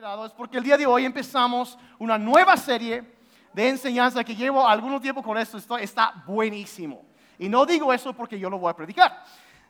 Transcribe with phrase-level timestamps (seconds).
[0.00, 3.04] acelerado es porque el día de hoy empezamos una nueva serie
[3.52, 5.58] de enseñanza que llevo algún tiempo con esto.
[5.58, 7.04] Esto está buenísimo.
[7.38, 9.22] Y no digo eso porque yo lo voy a predicar.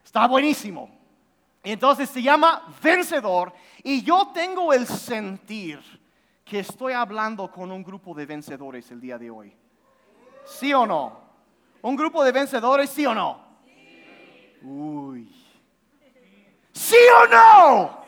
[0.04, 0.88] Está buenísimo.
[1.64, 5.80] Entonces se llama vencedor y yo tengo el sentir
[6.44, 9.56] que estoy hablando con un grupo de vencedores el día de hoy.
[10.44, 11.20] ¿Sí o no?
[11.82, 13.44] ¿Un grupo de vencedores, sí o no?
[14.62, 15.28] Uy.
[16.72, 18.00] ¿Sí o no?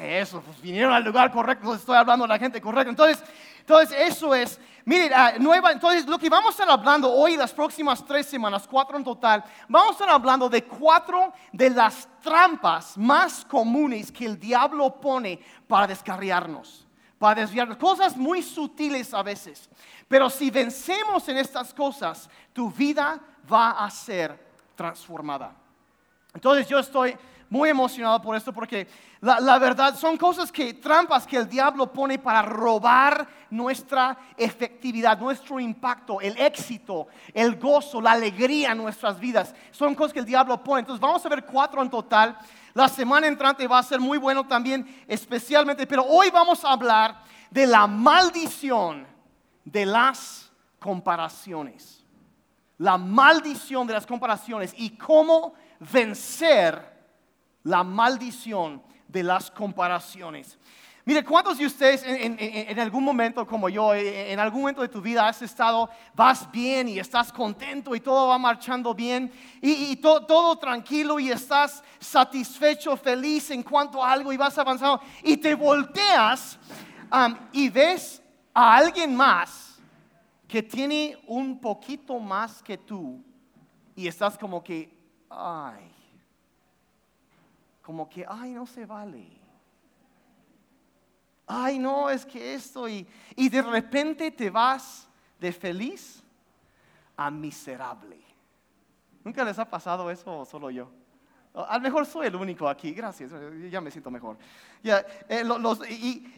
[0.00, 2.88] Eso, pues vinieron al lugar correcto, estoy hablando a la gente correcta.
[2.88, 3.22] Entonces,
[3.60, 7.52] entonces eso es, miren, ah, nueva, entonces lo que vamos a estar hablando hoy, las
[7.52, 12.96] próximas tres semanas, cuatro en total, vamos a estar hablando de cuatro de las trampas
[12.96, 16.86] más comunes que el diablo pone para descarriarnos,
[17.18, 19.68] para desviarnos, cosas muy sutiles a veces.
[20.08, 23.20] Pero si vencemos en estas cosas, tu vida
[23.52, 25.52] va a ser transformada.
[26.32, 27.16] Entonces yo estoy
[27.50, 28.86] muy emocionado por esto porque
[29.20, 35.58] la, verdad son cosas que, trampas que el diablo pone para robar nuestra efectividad, nuestro
[35.58, 39.52] impacto, el éxito, el gozo, la alegría en nuestras vidas.
[39.72, 40.80] Son cosas que el diablo pone.
[40.80, 42.38] Entonces vamos a ver cuatro en total.
[42.72, 47.20] La semana entrante va a ser muy bueno también, especialmente, pero hoy vamos a hablar
[47.50, 49.06] de la maldición
[49.64, 52.04] de las comparaciones.
[52.78, 56.89] La maldición de las comparaciones y cómo vencer
[57.64, 60.58] la maldición de las comparaciones.
[61.04, 65.26] Mire, ¿cuántos de ustedes en, algún momento como yo, en algún momento de tu vida
[65.26, 71.18] has estado, vas bien y estás contento y todo va marchando bien y, todo tranquilo
[71.18, 76.58] y estás satisfecho, feliz en cuanto a algo y vas avanzando y te volteas
[77.52, 78.22] y ves
[78.52, 79.80] a alguien más
[80.46, 83.24] que tiene un poquito más que tú
[83.96, 84.94] y estás como que,
[85.30, 85.99] ay,
[87.82, 89.26] como que, ay, no se vale.
[91.46, 93.06] Ay, no, es que esto y,
[93.36, 96.22] y de repente te vas de feliz
[97.16, 98.20] a miserable.
[99.24, 100.90] ¿Nunca les ha pasado eso o solo yo?
[101.52, 103.32] A lo mejor soy el único aquí, gracias,
[103.70, 104.36] ya me siento mejor.
[104.82, 105.42] Ya, eh,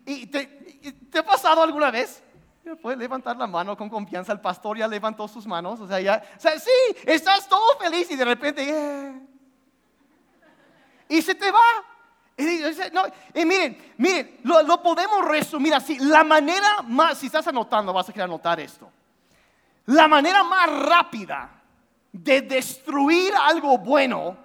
[0.06, 2.22] y, te, ha pasado alguna vez?
[2.80, 6.22] Puedes levantar la mano con confianza, el pastor ya levantó sus manos, o sea, ya,
[6.36, 6.70] o sea, sí,
[7.04, 9.20] estás todo feliz y de repente, eh,
[11.08, 11.60] y se te va.
[12.36, 15.98] Y, miren, miren, lo, podemos resumir así.
[15.98, 18.90] La manera más, si estás anotando, vas a querer anotar esto.
[19.86, 21.50] La manera más rápida
[22.12, 24.36] de destruir algo bueno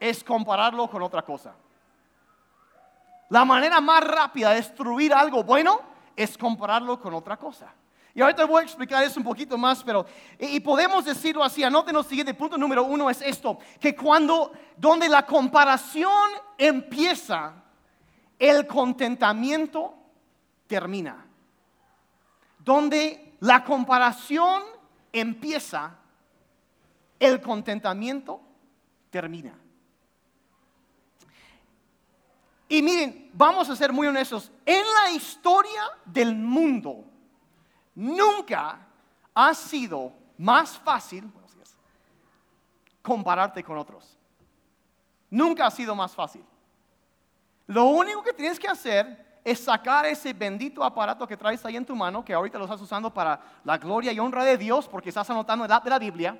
[0.00, 1.54] es compararlo con otra cosa.
[3.28, 5.80] La manera más rápida de destruir algo bueno
[6.16, 7.72] es compararlo con otra cosa.
[8.18, 10.04] Y ahorita voy a explicar eso un poquito más, pero
[10.40, 15.08] y, podemos decirlo así, anoten lo siguiente, punto número uno es esto, que cuando, donde
[15.08, 16.28] la comparación
[16.58, 17.62] empieza,
[18.36, 19.94] el contentamiento
[20.66, 21.28] termina.
[22.58, 24.64] Donde la comparación
[25.12, 25.96] empieza,
[27.20, 28.40] el contentamiento
[29.10, 29.56] termina.
[32.68, 37.04] Y miren, vamos a ser muy honestos, en la historia del mundo,
[37.98, 38.78] Nunca
[39.34, 41.28] ha sido más fácil
[43.02, 44.16] compararte con otros.
[45.28, 46.44] Nunca ha sido más fácil.
[47.66, 51.84] Lo único que tienes que hacer es sacar ese bendito aparato que traes ahí en
[51.84, 55.08] tu mano, que ahorita lo estás usando para la gloria y honra de Dios, porque
[55.08, 56.38] estás anotando el app de la Biblia.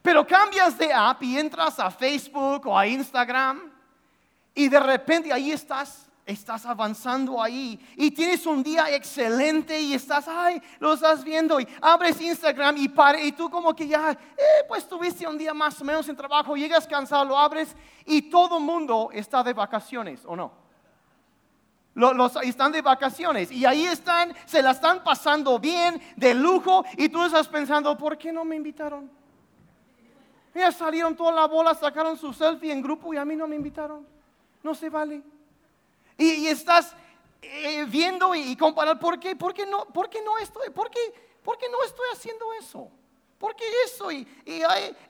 [0.00, 3.68] Pero cambias de app y entras a Facebook o a Instagram
[4.54, 10.26] y de repente ahí estás estás avanzando ahí y tienes un día excelente y estás,
[10.28, 14.64] ay, lo estás viendo y abres Instagram y, pare, y tú como que ya, eh,
[14.68, 17.74] pues tuviste un día más o menos en trabajo, llegas cansado, lo abres
[18.06, 20.52] y todo el mundo está de vacaciones, ¿o no?
[21.94, 27.08] Los, están de vacaciones y ahí están, se la están pasando bien, de lujo y
[27.08, 29.10] tú estás pensando, ¿por qué no me invitaron?
[30.54, 33.56] Ya salieron toda la bola, sacaron su selfie en grupo y a mí no me
[33.56, 34.06] invitaron.
[34.62, 35.22] No se vale.
[36.20, 36.94] Y, estás
[37.40, 39.34] eh, viendo y, comparar, ¿por qué?
[39.34, 40.68] ¿Por qué no, por qué no estoy?
[40.68, 41.00] ¿Por qué,
[41.42, 42.90] por qué no estoy haciendo eso?
[43.38, 44.12] ¿Por qué eso?
[44.12, 44.60] Y, y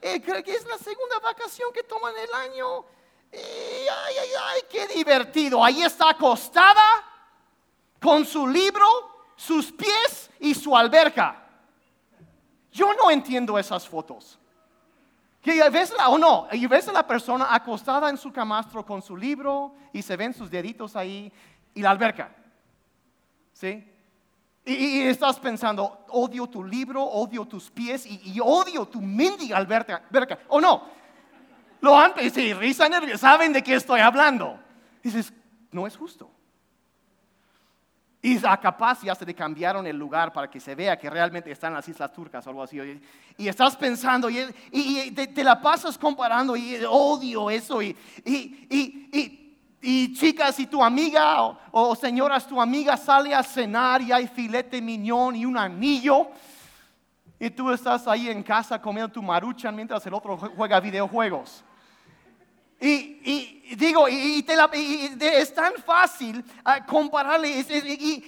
[0.01, 2.85] eh, creo que es la segunda vacación que toman el año.
[3.29, 5.61] Y, ay, ay, ay, qué divertido.
[5.61, 6.81] Ahí está acostada
[8.01, 8.87] con su libro,
[9.35, 11.45] sus pies y su alberca.
[12.71, 14.39] Yo no entiendo esas fotos.
[15.41, 19.01] Que ves la, o no, y ves a la persona acostada en su camastro con
[19.01, 21.31] su libro y se ven sus deditos ahí
[21.73, 22.35] y la alberca.
[23.53, 23.87] ¿Sí?
[24.63, 30.03] Y, estás pensando, odio tu libro, odio tus pies y, odio tu mendiga alberca,
[30.49, 30.83] ¿O no?
[31.81, 34.59] Lo antes, sí, risa nerviosa, saben de qué estoy hablando.
[35.01, 35.33] Dices,
[35.71, 36.29] no es justo.
[38.23, 41.73] Y capaz ya se le cambiaron el lugar para que se vea que realmente están
[41.73, 42.77] las Islas Turcas o algo así.
[43.35, 47.81] Y estás pensando y, te, la pasas comparando y odio eso.
[47.81, 47.97] Y,
[49.81, 51.41] y, chicas, y tu amiga
[51.71, 56.27] o, señoras, tu amiga sale a cenar y hay filete miñón y un anillo.
[57.39, 61.63] Y tú estás ahí en casa comiendo tu maruchan mientras el otro juega videojuegos.
[62.83, 64.43] Y, digo, y,
[65.19, 67.63] es tan fácil ah, compararle.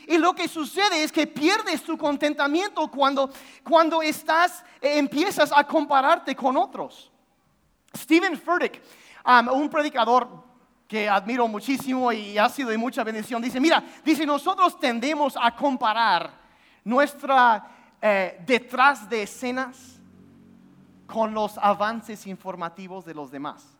[0.07, 3.31] y, lo que sucede es que pierdes tu contentamiento cuando,
[3.63, 7.11] cuando estás, eh, empiezas a compararte con otros.
[7.97, 8.79] Stephen Furtick,
[9.25, 10.43] um, un predicador
[10.87, 15.55] que admiro muchísimo y ha sido de mucha bendición, dice, mira, dice, nosotros tendemos a
[15.55, 16.31] comparar
[16.83, 19.99] nuestra eh, detrás de escenas
[21.07, 23.72] con los avances informativos de los demás.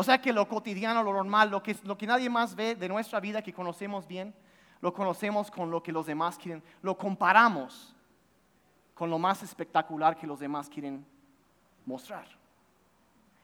[0.00, 2.88] O sea que lo cotidiano, lo normal, lo que, lo que nadie más ve de
[2.88, 4.32] nuestra vida que conocemos bien,
[4.80, 7.94] lo conocemos con lo que los demás quieren, lo comparamos
[8.94, 11.04] con lo más espectacular que los demás quieren
[11.84, 12.26] mostrar.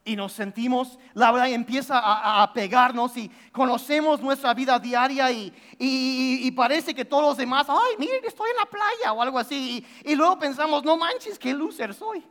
[0.03, 6.51] Y nos sentimos, la verdad empieza a, pegarnos y conocemos nuestra vida diaria y, y,
[6.53, 9.85] parece que todos los demás, ay, miren, estoy en la playa o algo así.
[10.07, 12.25] Y, luego pensamos, no manches, qué loser soy.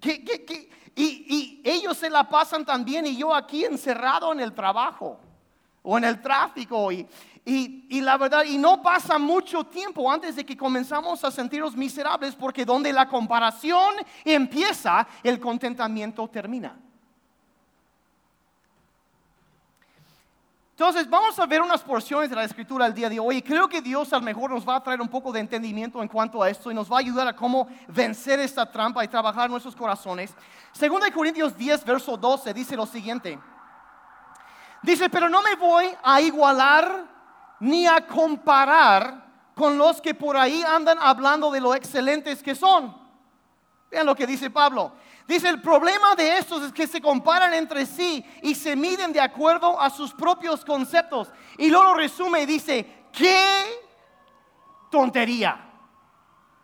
[0.00, 0.83] ¿Qué, qué, qué?
[0.96, 5.18] Y, ellos se la pasan también y yo aquí encerrado en el trabajo
[5.82, 6.92] o en el tráfico.
[6.92, 7.06] Y,
[7.44, 12.34] y, la verdad, y no pasa mucho tiempo antes de que comenzamos a sentirnos miserables
[12.34, 13.94] porque donde la comparación
[14.24, 16.76] empieza, el contentamiento termina.
[20.74, 23.68] Entonces vamos a ver unas porciones de la escritura el día de hoy y creo
[23.68, 26.42] que Dios a lo mejor nos va a traer un poco de entendimiento en cuanto
[26.42, 29.76] a esto y nos va a ayudar a cómo vencer esta trampa y trabajar nuestros
[29.76, 30.34] corazones.
[30.72, 33.38] Segunda de Corintios 10, verso 12 dice lo siguiente.
[34.82, 37.04] Dice, pero no me voy a igualar
[37.60, 42.92] ni a comparar con los que por ahí andan hablando de lo excelentes que son.
[43.92, 44.90] Vean lo que dice Pablo.
[45.26, 49.20] Dice, el problema de estos es que se comparan entre sí y se miden de
[49.20, 51.28] acuerdo a sus propios conceptos.
[51.56, 53.64] Y luego resume y dice, qué
[54.90, 55.64] tontería.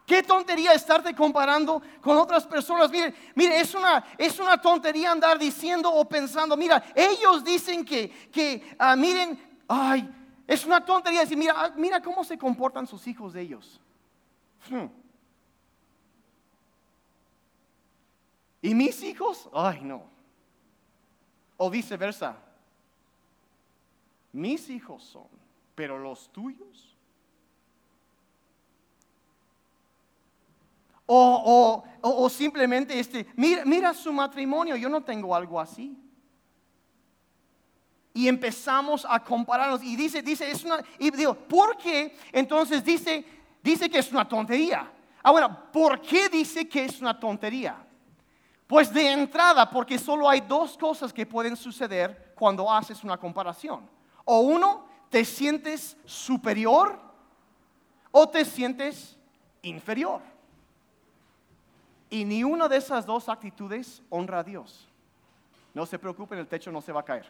[0.04, 2.90] Qué tontería estarte comparando con otras personas.
[2.90, 8.10] Mire, mire, es una, es una tontería andar diciendo o pensando, mira, ellos dicen que,
[8.30, 10.12] que ah, miren, ay,
[10.46, 13.80] es una tontería decir, mira, ah, mira cómo se comportan sus hijos de ellos.
[14.68, 14.86] Hmm.
[18.62, 19.48] ¿Y mis hijos?
[19.52, 20.02] Ay, no.
[21.56, 22.36] O viceversa.
[24.32, 25.28] Mis hijos son,
[25.74, 26.96] pero los tuyos.
[31.06, 35.98] O, o, o, simplemente, este, mira, mira su matrimonio, yo no tengo algo así.
[38.14, 39.82] Y empezamos a compararnos.
[39.82, 42.16] Y dice, dice, es una, y digo, ¿por qué?
[42.30, 43.24] Entonces dice,
[43.60, 44.88] dice que es una tontería.
[45.22, 47.84] Ah, bueno, ¿por qué dice que es una tontería?
[48.70, 53.80] Pues de entrada, porque solo hay dos cosas que pueden suceder cuando haces una comparación.
[54.24, 56.96] O uno, te sientes superior
[58.12, 59.16] o te sientes
[59.62, 60.20] inferior.
[62.10, 64.86] Y ni una de esas dos actitudes honra a Dios.
[65.74, 67.26] No se preocupen, el techo no se va a caer.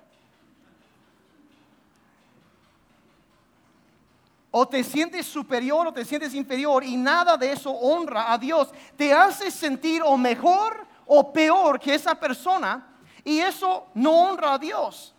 [4.51, 8.69] O te sientes superior o te sientes inferior y nada de eso honra a Dios.
[8.95, 12.87] Te hace sentir o mejor o peor que esa persona
[13.25, 15.13] y eso no honra a Dios.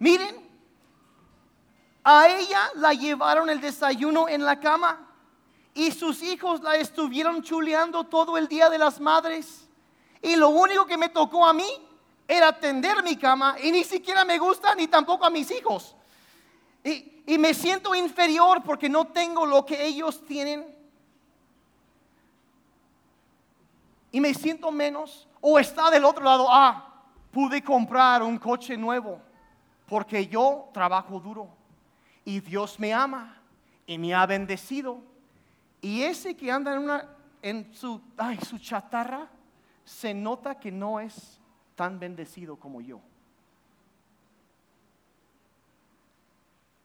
[0.00, 0.34] Miren,
[2.02, 5.08] a ella la llevaron el desayuno en la cama
[5.72, 9.68] y sus hijos la estuvieron chuleando todo el día de las madres.
[10.20, 11.70] Y lo único que me tocó a mí
[12.26, 15.94] era tender mi cama y ni siquiera me gusta ni tampoco a mis hijos.
[16.82, 20.71] Y, y me siento inferior porque no tengo lo que ellos tienen.
[24.12, 25.26] Y me siento menos.
[25.40, 27.02] O está del otro lado, ah,
[27.32, 29.20] pude comprar un coche nuevo
[29.88, 31.48] porque yo trabajo duro
[32.24, 33.36] y Dios me ama
[33.86, 35.02] y me ha bendecido.
[35.80, 37.08] Y ese que anda en, una,
[37.40, 38.00] en su,
[38.48, 39.28] su chatarra,
[39.84, 41.40] se nota que no es
[41.74, 43.00] tan bendecido como yo.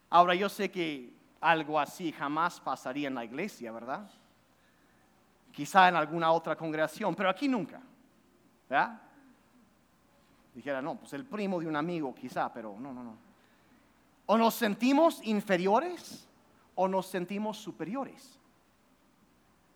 [0.09, 4.09] Ahora yo sé que algo así jamás pasaría en la iglesia, ¿verdad?
[5.57, 7.81] Quizá en alguna otra congregación, pero aquí nunca.
[8.69, 9.01] ¿verdad?
[10.53, 13.17] Dijera, no, pues el primo de un amigo quizá, pero no, no, no.
[14.27, 16.27] O nos sentimos inferiores
[16.75, 18.37] o nos sentimos superiores.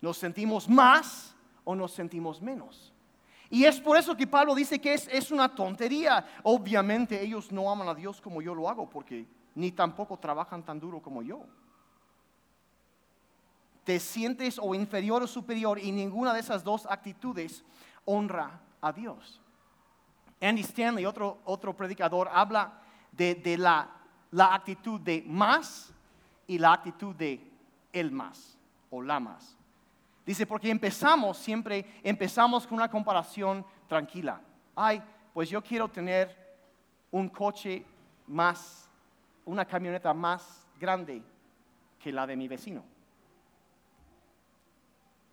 [0.00, 1.34] Nos sentimos más
[1.64, 2.92] o nos sentimos menos.
[3.50, 6.24] Y es por eso que Pablo dice que es, es una tontería.
[6.44, 10.78] Obviamente ellos no aman a Dios como yo lo hago, porque ni tampoco trabajan tan
[10.78, 11.44] duro como yo.
[13.84, 17.64] Te sientes o inferior o superior y ninguna de esas dos actitudes
[18.04, 19.40] honra a Dios.
[20.40, 22.80] Andy Stanley, otro, otro predicador, habla
[23.12, 23.88] de, la,
[24.30, 25.92] la actitud de más
[26.46, 27.40] y la actitud de
[27.92, 28.58] el más
[28.90, 29.56] o la más.
[30.24, 34.40] Dice, porque empezamos siempre, empezamos con una comparación tranquila.
[34.74, 35.02] Ay,
[35.34, 36.36] pues yo quiero tener
[37.10, 37.84] un coche
[38.26, 38.88] más,
[39.44, 41.22] una camioneta más grande
[41.98, 42.84] que la de mi vecino.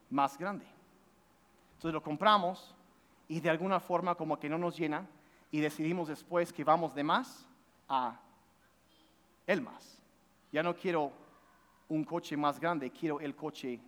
[0.09, 0.65] Más grande.
[1.75, 2.75] Entonces lo compramos
[3.27, 5.07] y de alguna forma como que no nos llena
[5.51, 7.47] y decidimos después que vamos de más
[7.87, 8.19] a
[9.47, 10.01] el más.
[10.51, 11.11] Ya no quiero
[11.87, 13.79] un coche más grande, quiero el coche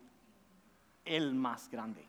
[1.05, 2.07] el más grande.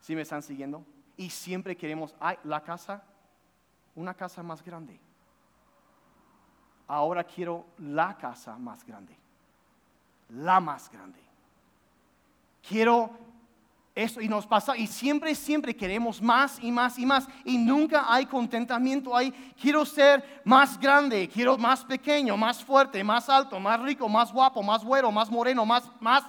[0.00, 0.84] ¿Sí me están siguiendo?
[1.16, 3.02] Y siempre queremos, ay, la casa,
[3.94, 5.00] una casa más grande.
[6.86, 9.16] Ahora quiero la casa más grande.
[10.30, 11.27] La más grande.
[12.66, 13.10] Quiero
[13.98, 18.04] eso y nos pasa y siempre, siempre queremos más y más y más y nunca
[18.08, 19.32] hay contentamiento ahí.
[19.60, 24.62] Quiero ser más grande, quiero más pequeño, más fuerte, más alto, más rico, más guapo,
[24.62, 26.22] más güero, más moreno, más, más,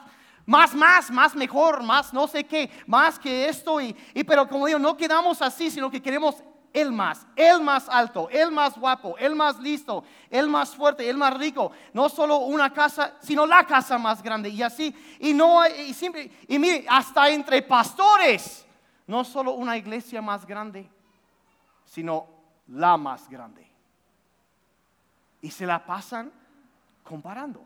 [0.48, 3.80] más, más, más mejor, más no sé qué, más que esto.
[3.80, 7.90] Y, y pero como digo, no quedamos así, sino que queremos el más, el más
[7.90, 11.72] alto, el más guapo, el más listo, el más fuerte, el más rico.
[11.94, 14.50] No solo una casa, sino la casa más grande.
[14.50, 18.66] Y así, y no y siempre, y mire, hasta entre pastores,
[19.08, 20.90] no solo una iglesia más grande,
[21.86, 22.28] sino
[22.68, 23.68] la más grande.
[25.42, 26.32] Y se la pasan
[27.04, 27.66] comparando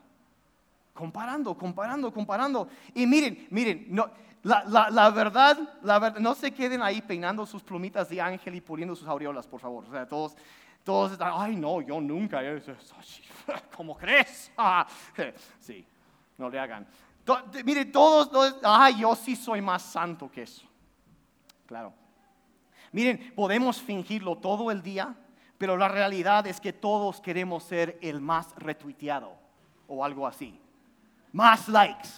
[0.94, 2.68] comparando, comparando, comparando.
[2.94, 4.10] Y miren, miren, no,
[4.44, 8.96] la, verdad, la verdad, no se queden ahí peinando sus plumitas de ángel y poniendo
[8.96, 9.86] sus aureolas, por favor.
[9.88, 10.36] O sea, todos,
[10.84, 12.42] todos están, ay, no, yo nunca.
[13.76, 14.52] ¿Cómo crees?
[15.60, 15.86] sí,
[16.38, 16.86] no le hagan.
[17.24, 20.66] todos, todos, ay, yo sí soy más santo que eso.
[21.66, 21.94] Claro.
[22.92, 25.16] Miren, podemos fingirlo todo el día,
[25.58, 29.34] pero la realidad es que todos queremos ser el más retuiteado
[29.88, 30.60] o algo así
[31.34, 32.10] más likes.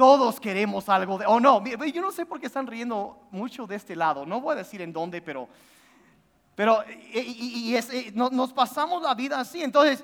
[0.00, 3.76] Todos queremos algo de, oh no, yo no sé por qué están riendo mucho de
[3.76, 5.46] este lado, no voy a decir en dónde, pero,
[6.54, 7.76] pero y,
[8.14, 9.62] nos pasamos la vida así.
[9.62, 10.02] Entonces,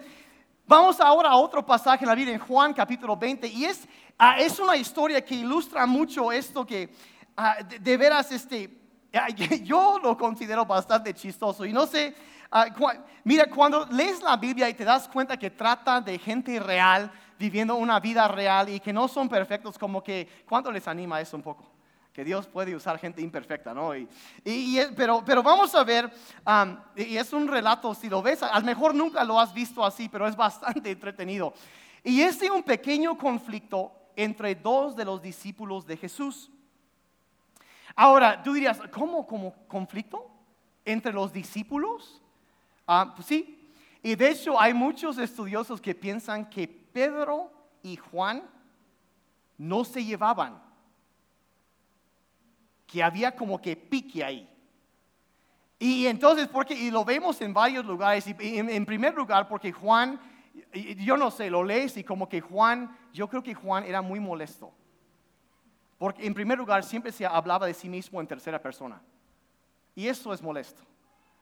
[0.66, 3.88] vamos ahora a otro pasaje en la Biblia, en Juan capítulo 20, y es,
[4.18, 6.92] ah, es una historia que ilustra mucho esto que
[7.34, 8.78] ah, de, veras, este,
[9.14, 9.28] ah,
[9.64, 12.14] yo lo considero bastante chistoso, y no sé,
[13.24, 17.76] mira, cuando lees la Biblia y te das cuenta que trata de gente real, viviendo
[17.76, 21.42] una vida real y que no son perfectos, como que, ¿cuánto les anima eso un
[21.42, 21.64] poco?
[22.12, 23.94] Que Dios puede usar gente imperfecta, ¿no?
[23.94, 24.08] Y,
[24.96, 26.10] pero, pero vamos a ver,
[26.96, 30.08] y es un relato, si lo ves, a lo mejor nunca lo has visto así,
[30.08, 31.52] pero es bastante entretenido.
[32.02, 36.50] Y es de un pequeño conflicto entre dos de los discípulos de Jesús.
[37.94, 40.30] Ahora, tú dirías, ¿cómo como conflicto
[40.84, 42.22] entre los discípulos?
[42.86, 43.55] Ah, pues sí.
[44.06, 47.50] Y de hecho hay muchos estudiosos que piensan que Pedro
[47.82, 48.48] y Juan
[49.58, 50.62] no se llevaban,
[52.86, 54.48] que había como que pique ahí.
[55.80, 60.20] Y entonces, porque, y lo vemos en varios lugares, y en, primer lugar, porque Juan,
[60.98, 64.20] yo no sé, lo lees y como que Juan, yo creo que Juan era muy
[64.20, 64.72] molesto.
[65.98, 69.02] Porque en primer lugar siempre se hablaba de sí mismo en tercera persona.
[69.96, 70.84] Y eso es molesto.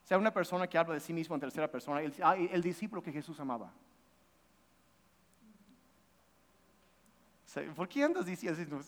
[0.04, 3.10] Sea, una persona que habla de sí mismo en tercera persona, el, ah, discípulo que
[3.10, 3.72] Jesús amaba.
[7.74, 8.80] ¿Por qué andas diciendo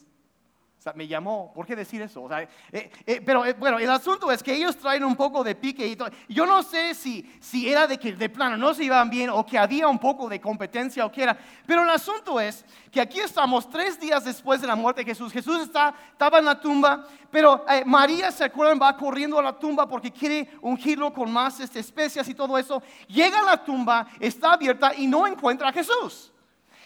[0.94, 2.22] me llamó, ¿por qué decir eso?
[2.22, 5.42] O sea, eh, eh, pero eh, bueno, el asunto es que ellos traen un poco
[5.42, 6.10] de pique y todo.
[6.28, 9.44] Yo no sé si, si era de que de plano no se iban bien o
[9.44, 11.36] que había un poco de competencia o qué era.
[11.66, 15.32] Pero el asunto es que aquí estamos tres días después de la muerte de Jesús.
[15.32, 18.80] Jesús está, estaba en la tumba, pero María, ¿se acuerdan?
[18.80, 22.82] Va corriendo a la tumba porque quiere ungirlo con más este, especias y todo eso.
[23.08, 26.32] Llega a la tumba, está abierta y no encuentra a Jesús.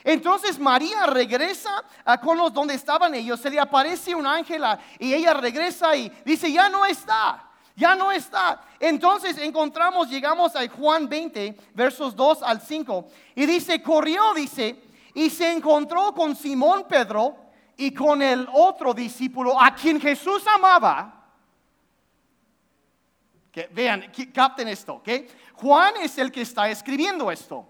[0.04, 1.84] Entonces María regresa
[2.22, 4.62] con los donde estaban ellos, se le aparece un ángel
[4.98, 8.62] y ella regresa y dice, ya no está, ya no está.
[8.78, 14.82] Entonces encontramos, llegamos a Juan 20, versos 2 al 5, y dice, corrió, dice,
[15.14, 17.36] y se encontró con Simón Pedro
[17.76, 21.16] y con el otro discípulo a quien Jesús amaba.
[23.52, 25.08] Que, vean, capten esto, ¿ok?
[25.54, 27.66] Juan es el que está escribiendo esto.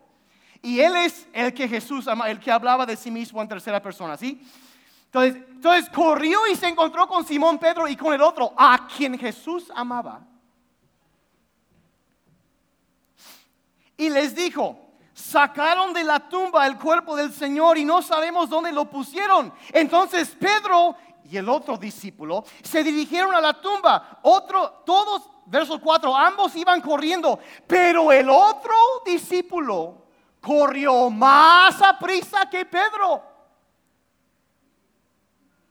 [0.62, 3.80] Y él es el que Jesús ama, el que hablaba de sí mismo en tercera
[3.80, 4.46] persona, ¿sí?
[5.06, 9.18] Entonces, entonces corrió y se encontró con Simón Pedro y con el otro, a quien
[9.18, 10.20] Jesús amaba.
[13.96, 14.78] Y les dijo,
[15.12, 19.52] sacaron de la tumba el cuerpo del Señor y no sabemos dónde lo pusieron.
[19.72, 24.20] Entonces Pedro y el otro discípulo se dirigieron a la tumba.
[24.22, 28.74] Otro, todos, verso 4, ambos iban corriendo, pero el otro
[29.04, 30.00] discípulo
[30.40, 33.23] corrió más a prisa que Pedro.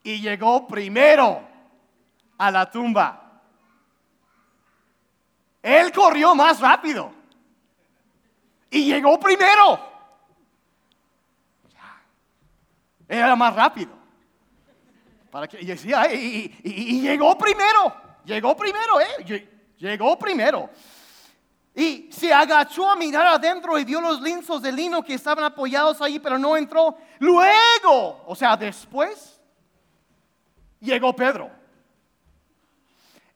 [0.04, 1.42] Y llegó primero
[2.38, 3.42] a la tumba.
[5.62, 7.14] Él corrió más rápido.
[8.70, 9.88] Y llegó primero.
[13.08, 13.92] Era más rápido.
[15.32, 17.96] Para que, y, decía, y, llegó primero.
[18.24, 19.48] Llegó primero, ¿eh?
[19.78, 20.70] Llegó primero.
[21.80, 26.02] Y se agachó a mirar adentro y vio los linzos de lino que estaban apoyados
[26.02, 26.98] ahí, pero no entró.
[27.20, 29.40] Luego, o sea, después,
[30.82, 31.50] llegó Pedro.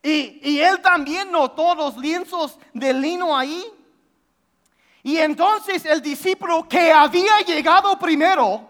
[0.02, 3.64] Y, y él también notó los lienzos de lino ahí
[5.04, 8.70] y entonces el discípulo que había llegado primero,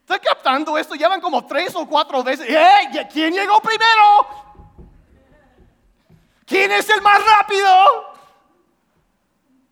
[0.00, 0.94] ¿está captando esto?
[0.94, 2.46] Llevan como tres o cuatro veces.
[2.48, 3.08] ¡Eh!
[3.10, 4.43] ¿Quién llegó primero?
[6.46, 7.68] ¿Quién es el más rápido?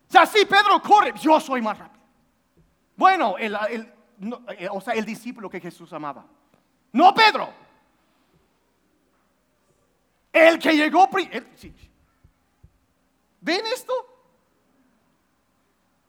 [0.08, 2.02] O sea, sí, Pedro corre, yo soy más rápido.
[2.96, 6.24] Bueno, el, eh, o sea, el discípulo que Jesús amaba.
[6.92, 7.48] No Pedro.
[10.32, 11.46] El que llegó primero.
[13.40, 13.92] ¿Ven esto?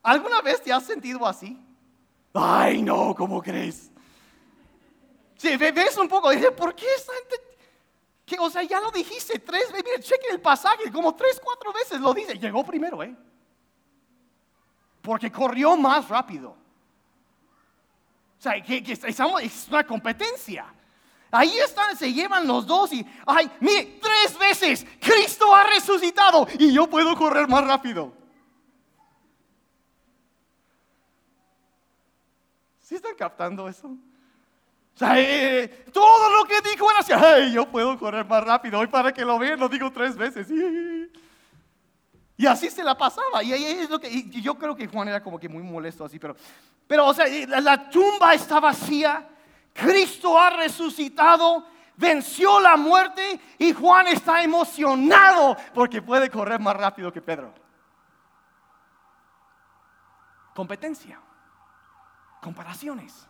[0.03, 1.59] ¿Alguna vez te has sentido así?
[2.33, 3.91] Ay, no, ¿cómo crees?
[5.37, 7.11] Sí, ves un poco, dice, ¿por qué esa
[8.39, 11.99] O sea, ya lo dijiste tres veces, mire, chequen el pasaje, como tres, cuatro veces
[11.99, 13.15] lo dice, llegó primero, ¿eh?
[15.01, 16.51] Porque corrió más rápido.
[16.51, 20.65] O sea, estamos, es una competencia.
[21.31, 26.71] Ahí están, se llevan los dos y, ay, mire, tres veces Cristo ha resucitado y
[26.71, 28.13] yo puedo correr más rápido.
[32.81, 33.97] ¿Sí están captando eso?
[34.95, 38.43] O sea, eh, eh, todo lo que dijo era así, ay, yo puedo correr más
[38.43, 38.79] rápido.
[38.79, 40.47] Hoy para que lo vean lo digo tres veces.
[42.37, 43.43] Y así se la pasaba.
[43.43, 46.35] Y, es lo que, yo creo que Juan era como que muy molesto así, pero,
[46.87, 49.27] pero o sea, eh, la tumba está vacía.
[49.73, 57.11] Cristo ha resucitado, venció la muerte y Juan está emocionado porque puede correr más rápido
[57.11, 57.53] que Pedro.
[60.53, 61.19] Competencia
[62.43, 63.27] comparaciones.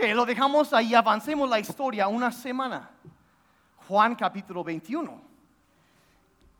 [0.00, 2.90] Lo dejamos ahí, avancemos la historia una semana.
[3.86, 5.22] Juan capítulo 21.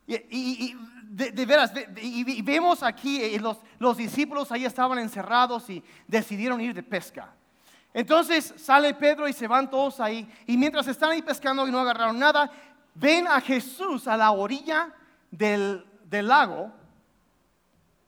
[0.07, 1.73] Y, de, veras,
[2.03, 7.33] y, vemos aquí, eh, los, los discípulos ahí estaban encerrados y decidieron ir de pesca.
[7.95, 10.31] Entonces sale Pedro y se van todos ahí.
[10.47, 12.51] Y mientras están ahí pescando y no agarraron nada,
[12.95, 14.93] ven a Jesús a la orilla
[15.31, 16.73] del, del lago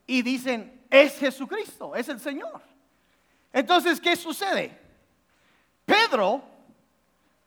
[0.06, 2.60] y dicen, es Jesucristo, es el Señor.
[3.50, 4.81] Entonces, ¿qué sucede?
[5.84, 6.42] Pedro,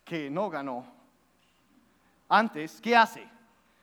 [0.03, 0.85] que no ganó
[2.29, 3.27] antes, ¿qué hace?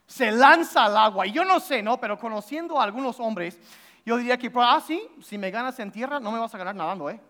[0.07, 1.27] Se lanza al agua.
[1.27, 1.99] Y yo no sé, ¿no?
[1.99, 3.59] Pero conociendo a algunos hombres,
[4.05, 6.75] yo diría que, ah, sí, si me ganas en tierra, no me vas a ganar
[6.75, 7.21] nadando, ¿eh?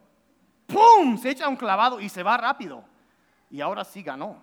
[0.67, 1.19] ¡Pum!
[1.19, 2.83] Se echa un clavado y se va rápido.
[3.51, 4.43] Y ahora sí ganó.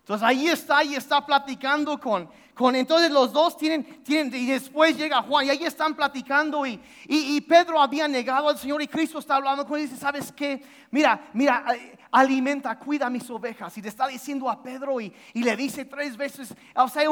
[0.00, 4.96] Entonces ahí está, y está platicando con, con, entonces los dos tienen, tienen, y después
[4.96, 9.20] llega Juan, y ahí están platicando, y, y, Pedro había negado al Señor, y Cristo
[9.20, 10.60] está hablando con él, y dice, ¿sabes qué?
[10.90, 15.44] Mira, mira, eh, alimenta, cuida mis ovejas, y le está diciendo a Pedro, y, y
[15.44, 17.08] le dice tres veces, o sea,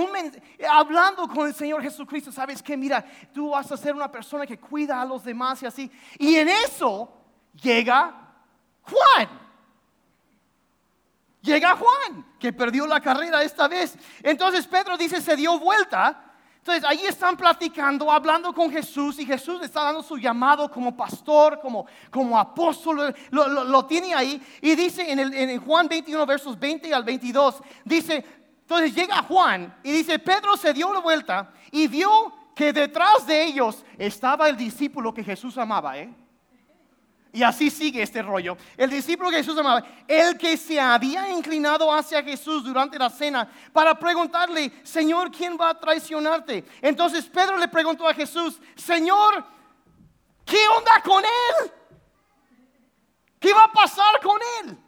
[0.68, 2.76] hablando con el Señor Jesucristo, ¿sabes qué?
[2.76, 6.34] Mira, tú vas a ser una persona que cuida a los demás, y así, y
[6.34, 7.08] en eso
[7.54, 8.34] llega
[8.82, 9.45] Juan.
[11.46, 13.96] Llega Juan, que perdió la carrera esta vez.
[14.22, 16.24] Entonces Pedro dice, se dio vuelta.
[16.56, 20.96] Entonces ahí están platicando, hablando con Jesús y Jesús le está dando su llamado como
[20.96, 24.44] pastor, como, como apóstol, lo, tiene ahí.
[24.60, 28.24] Y dice en, el, en Juan 21, versos 20 al 22, dice,
[28.62, 33.44] entonces llega Juan y dice, Pedro se dio la vuelta y vio que detrás de
[33.44, 35.96] ellos estaba el discípulo que Jesús amaba.
[35.96, 36.12] ¿eh?
[37.36, 38.56] Y así sigue este rollo.
[38.78, 43.46] El discípulo que Jesús amaba, el que se había inclinado hacia Jesús durante la cena
[43.74, 46.64] para preguntarle, Señor, ¿quién va a traicionarte?
[46.80, 49.44] Entonces Pedro le preguntó a Jesús, Señor,
[50.46, 51.72] ¿qué onda con él?
[53.38, 54.78] ¿Qué va a pasar con él?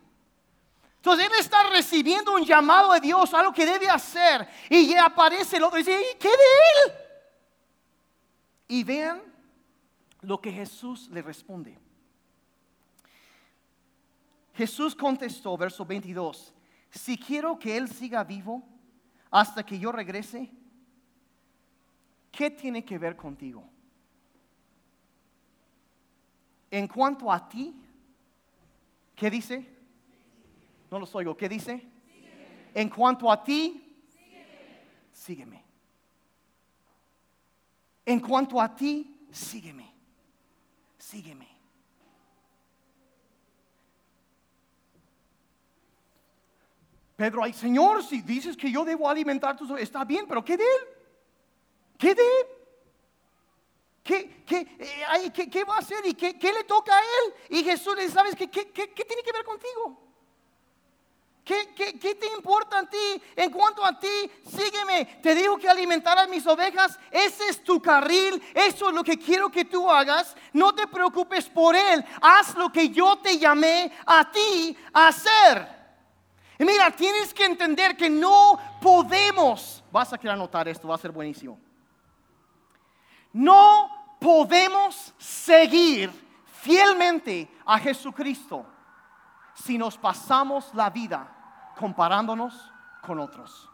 [0.96, 4.48] Entonces él está recibiendo un llamado de Dios, algo que debe hacer.
[4.70, 6.92] Y aparece el otro y dice, ¿y qué de él?
[8.68, 9.20] Y vean
[10.22, 11.78] lo que Jesús le responde.
[14.58, 16.52] Jesús contestó, verso 22,
[16.90, 18.66] si quiero que Él siga vivo
[19.30, 20.50] hasta que yo regrese,
[22.32, 23.70] ¿qué tiene que ver contigo?
[26.72, 27.72] En cuanto a ti,
[29.14, 29.64] ¿qué dice?
[30.90, 31.88] No los oigo, ¿qué dice?
[32.74, 33.96] En cuanto a ti,
[35.12, 35.62] sígueme.
[38.04, 39.94] En cuanto a ti, sígueme.
[40.98, 41.57] Sígueme.
[47.18, 50.62] Pedro, ay Señor, si dices que yo debo alimentar tus está bien, pero ¿qué de
[50.62, 50.88] él?
[51.98, 52.46] ¿Qué de él?
[54.04, 57.34] ¿Qué, qué, eh, qué, va a hacer y qué, le toca a él?
[57.58, 60.00] Y Jesús le dice, ¿sabes qué, qué, tiene que ver contigo?
[61.44, 63.20] ¿Qué, ¿Qué, te importa a ti?
[63.34, 65.18] En cuanto a ti, sígueme.
[65.20, 69.18] Te digo que alimentar a mis ovejas, ese es tu carril, eso es lo que
[69.18, 70.36] quiero que tú hagas.
[70.52, 75.77] No te preocupes por él, haz lo que yo te llamé a ti a hacer.
[76.58, 80.98] Y mira, tienes que entender que no podemos, vas a querer anotar esto, va a
[80.98, 81.58] ser buenísimo.
[83.32, 86.10] No podemos seguir
[86.60, 88.66] fielmente a Jesucristo
[89.54, 93.68] si nos pasamos la vida comparándonos con otros.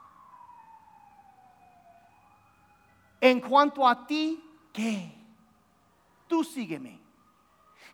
[3.21, 5.11] En cuanto a ti, ¿qué?
[6.27, 7.04] Tú sígueme.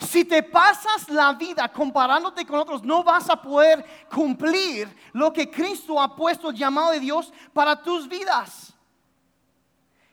[0.01, 5.51] Si te pasas la vida comparándote con otros, no vas a poder cumplir lo que
[5.51, 8.73] Cristo ha puesto llamado de Dios para tus vidas.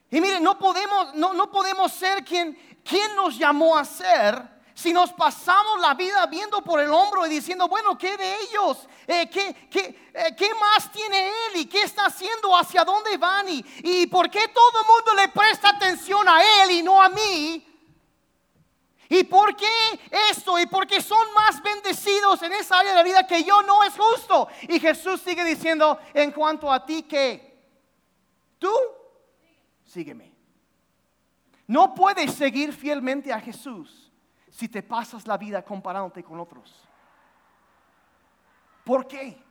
[0.10, 4.94] Y miren, no podemos, no, no podemos ser quien, quien nos llamó a ser si
[4.94, 8.88] nos pasamos la vida viendo por el hombro y diciendo, bueno, ¿qué de ellos?
[9.08, 11.62] Eh, ¿qué, qué, eh, qué, más tiene él?
[11.62, 12.56] ¿Y qué está haciendo?
[12.56, 13.50] ¿Hacia dónde van?
[13.50, 17.10] ¿Y, ¿Y por qué todo el mundo le presta atención a él y no a
[17.10, 17.77] mí?
[19.10, 19.66] ¿Y por qué
[20.30, 20.60] esto?
[20.60, 23.84] ¿Y por qué son más bendecidos en esa área de la vida que yo no
[23.84, 24.48] es justo?
[24.68, 27.58] Y Jesús sigue diciendo, en cuanto a ti, que
[28.60, 28.72] tú
[29.86, 30.34] sígueme.
[31.68, 34.12] No puedes seguir fielmente a Jesús
[34.50, 36.88] si te pasas la vida comparándote con otros.
[38.84, 39.47] ¿Por qué?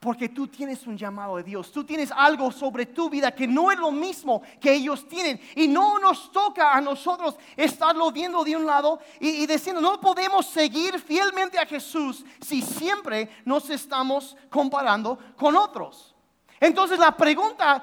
[0.00, 3.72] Porque tú tienes un llamado de Dios, tú tienes algo sobre tu vida que no
[3.72, 5.40] es lo mismo que ellos tienen.
[5.56, 10.46] Y no nos toca a nosotros estarlo viendo de un lado y, diciendo, no podemos
[10.46, 16.14] seguir fielmente a Jesús si siempre nos estamos comparando con otros.
[16.60, 17.82] Entonces la pregunta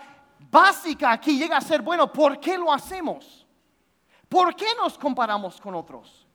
[0.49, 3.45] básica aquí llega a ser, bueno, ¿por qué lo hacemos?
[4.30, 6.25] ¿Por qué nos comparamos con otros?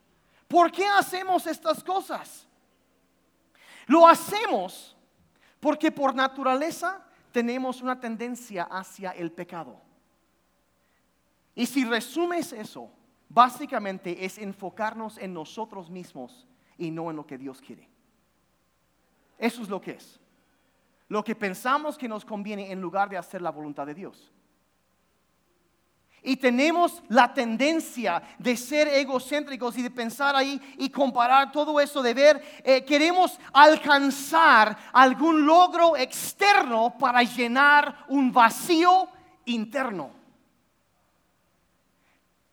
[0.46, 2.46] ¿Por qué hacemos estas cosas?
[3.86, 4.94] Lo hacemos
[5.60, 9.80] porque por naturaleza tenemos una tendencia hacia el pecado.
[11.54, 12.90] Y si resumes eso,
[13.28, 16.46] básicamente es enfocarnos en nosotros mismos
[16.78, 17.88] y no en lo que Dios quiere.
[19.38, 20.18] Eso es lo que es.
[21.08, 24.32] Lo que pensamos que nos conviene en lugar de hacer la voluntad de Dios.
[26.22, 32.02] Y tenemos la tendencia de ser egocéntricos y de pensar ahí y comparar todo eso,
[32.02, 39.08] de ver, eh, queremos alcanzar algún logro externo para llenar un vacío
[39.46, 40.20] interno.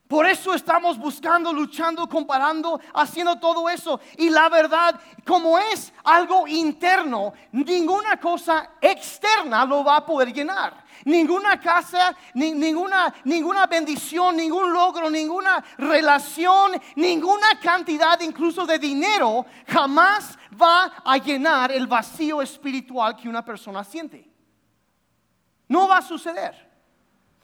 [0.08, 4.00] Por eso estamos buscando, luchando, comparando, haciendo todo eso.
[4.18, 10.87] Y la verdad, como es algo interno, ninguna cosa externa lo va a poder llenar
[11.08, 20.38] ninguna casa, ninguna, ninguna bendición, ningún logro, ninguna relación, ninguna cantidad incluso de dinero jamás
[20.62, 24.30] va a llenar el vacío espiritual que una persona siente.
[25.70, 26.68] No va a suceder.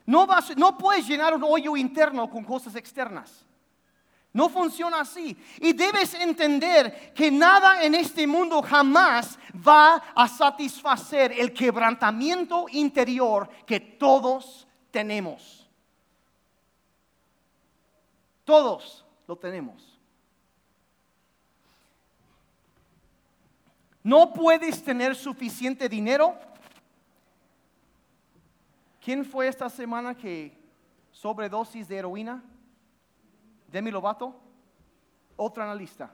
[0.06, 3.46] No, va no puedes llenar un hoyo interno con cosas externas.
[4.34, 5.38] No funciona así.
[5.62, 13.48] Y debes entender que nada en este mundo jamás va a satisfacer el quebrantamiento interior
[13.68, 15.70] que todos tenemos.
[18.44, 20.00] Todos lo tenemos.
[24.02, 26.36] No puedes tener suficiente dinero.
[29.00, 30.58] ¿Quién fue esta semana que
[31.12, 32.44] sobredosis de heroína?
[33.74, 34.40] Demi Lovato,
[35.36, 36.14] otro analista.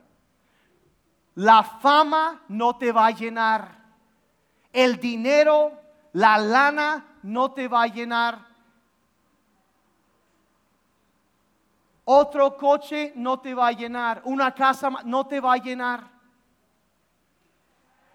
[1.34, 3.76] La fama no te va a llenar.
[4.72, 5.78] El dinero,
[6.14, 8.46] la lana no te va a llenar.
[12.06, 14.22] Otro coche no te va a llenar.
[14.24, 16.10] Una casa no te va a llenar.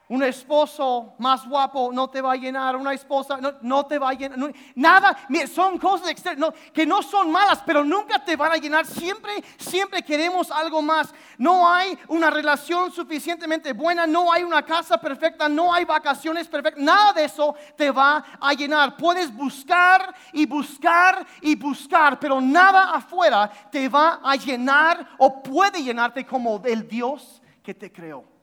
[0.08, 4.14] Un esposo más guapo no te va a llenar, una esposa no, te va a
[4.14, 4.54] llenar.
[4.76, 5.18] nada,
[5.52, 8.86] son cosas externas que no son malas, pero nunca te van a llenar.
[8.86, 11.12] Siempre, siempre queremos algo más.
[11.40, 16.84] No hay una relación suficientemente buena, no hay una casa perfecta, no hay vacaciones perfectas.
[16.84, 18.98] Nada de eso te va a llenar.
[18.98, 25.82] Puedes buscar y buscar y buscar, pero nada afuera te va a llenar o puede
[25.82, 28.35] llenarte como el Dios que te creó.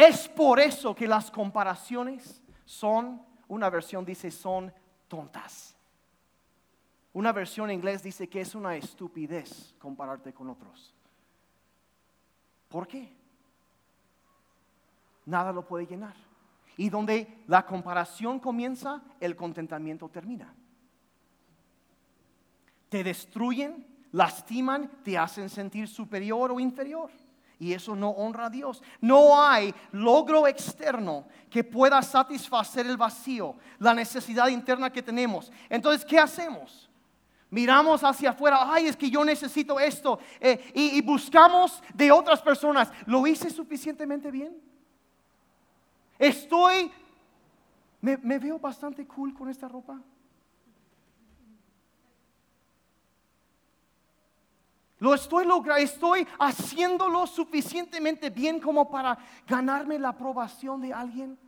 [0.00, 4.72] Es por eso que las comparaciones son, una versión dice son
[5.06, 5.76] tontas.
[7.12, 10.94] Una versión en inglés dice que es una estupidez compararte con otros.
[12.70, 13.12] ¿Por qué?
[15.26, 16.14] Nada lo puede llenar.
[16.78, 20.54] Y donde la comparación comienza, el contentamiento termina.
[22.88, 27.10] Te destruyen, lastiman, te hacen sentir superior o inferior.
[27.60, 28.82] Y eso no honra a Dios.
[29.02, 35.52] No hay logro externo que pueda satisfacer el vacío, la necesidad interna que tenemos.
[35.68, 36.88] Entonces, ¿qué hacemos?
[37.50, 40.18] Miramos hacia afuera, ay, es que yo necesito esto.
[40.40, 44.56] Eh, y, buscamos de otras personas, ¿lo hice suficientemente bien?
[46.18, 46.90] Estoy,
[48.00, 50.00] me veo bastante cool con esta ropa.
[55.00, 61.38] Lo estoy logrando, estoy haciéndolo suficientemente bien como para ganarme la aprobación de alguien.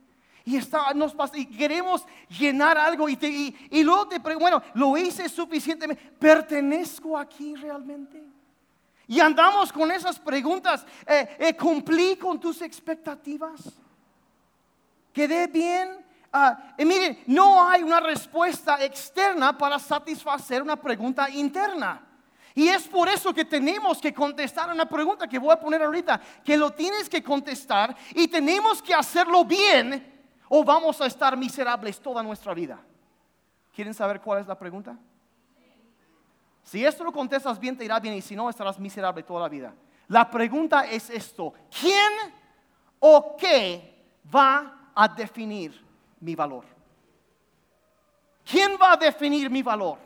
[0.43, 6.03] Y, está, nos y queremos llenar algo y, luego te pregunto, bueno, lo hice suficientemente,
[6.19, 8.21] ¿pertenezco aquí realmente?
[9.07, 13.61] Y andamos con esas preguntas, eh, eh, ¿cumplí con tus expectativas?
[15.13, 16.03] ¿Quedé bien?
[16.31, 22.01] Ah, y miren, no hay una respuesta externa para satisfacer una pregunta interna.
[22.55, 26.21] Y es por eso que tenemos que contestar una pregunta que voy a poner ahorita,
[26.43, 30.11] que lo tienes que contestar y tenemos que hacerlo bien
[30.49, 32.79] o vamos a estar miserables toda nuestra vida.
[33.73, 34.95] ¿Quieren saber cuál es la pregunta?
[36.61, 39.49] Si esto lo contestas bien, te irá bien y si no, estarás miserable toda la
[39.49, 39.73] vida.
[40.07, 42.33] La pregunta es esto, ¿quién
[42.99, 45.83] o qué va a definir
[46.19, 46.65] mi valor?
[48.49, 49.97] ¿Quién va a definir mi valor?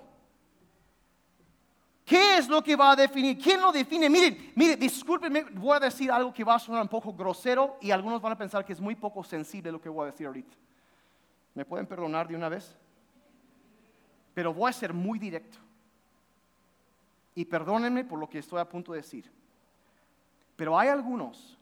[2.07, 3.37] ¿Qué es lo que va a definir?
[3.37, 4.09] ¿Quién lo define?
[4.09, 7.91] Miren, miren, discúlpenme, voy a decir algo que va a sonar un poco grosero y
[7.91, 10.55] algunos van a pensar que es muy poco sensible lo que voy a decir ahorita.
[11.53, 12.77] ¿Me pueden perdonar de una vez?
[14.33, 15.57] Pero voy a ser muy directo.
[17.35, 19.29] Y perdónenme por lo que estoy a punto de decir.
[20.55, 21.59] Pero hay algunos,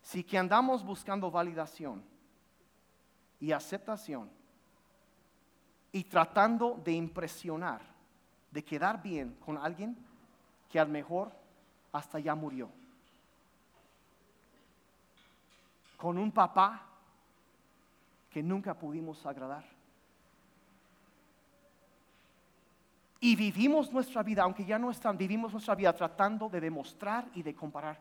[0.00, 2.04] si que andamos buscando validación
[3.40, 4.30] y aceptación
[5.90, 7.97] y tratando de impresionar
[8.58, 9.96] de quedar bien con alguien
[10.68, 11.30] que a lo mejor
[11.92, 12.68] hasta ya murió.
[15.96, 16.82] Con un papá
[18.28, 19.64] que nunca pudimos agradar.
[23.20, 27.44] Y vivimos nuestra vida, aunque ya no están, vivimos nuestra vida tratando de demostrar y
[27.44, 27.96] de comparar.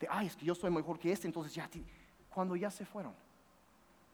[0.00, 1.70] De, ay, es que yo soy mejor que este, entonces ya,
[2.28, 3.14] cuando ya se fueron.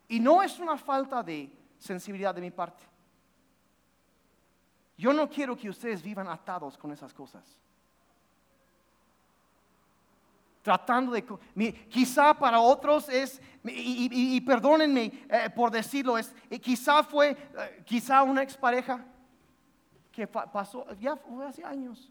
[0.08, 2.84] Y no es una falta de sensibilidad de mi parte.
[4.96, 7.44] Yo no quiero que ustedes vivan atados con esas cosas.
[10.62, 11.22] Tratando de...
[11.88, 18.22] Quizá para otros es, y, perdónenme eh, por decirlo, es, eh, quizá fue, eh, quizá
[18.22, 19.04] una expareja
[20.10, 22.10] que pasó, ya fue hace años.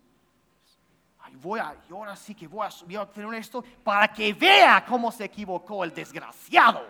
[1.19, 4.32] Ay, voy a, y ahora sí que voy a, subir a tener esto para que
[4.32, 6.86] vea cómo se equivocó el desgraciado.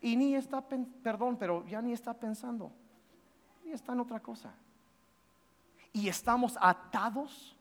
[0.00, 0.64] Y ni está,
[1.02, 2.72] perdón, pero ya ni está pensando
[3.66, 4.52] y está en otra cosa.
[5.92, 7.56] Y estamos atados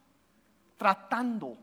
[0.78, 1.58] tratando,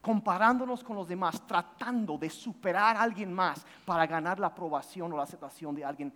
[0.00, 5.16] comparándonos con los demás, tratando de superar a alguien más para ganar la aprobación o
[5.16, 6.12] la aceptación de alguien.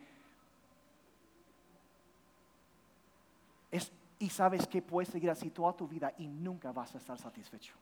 [4.17, 7.75] y sabes que puedes seguir así toda tu vida y nunca vas a estar satisfecho.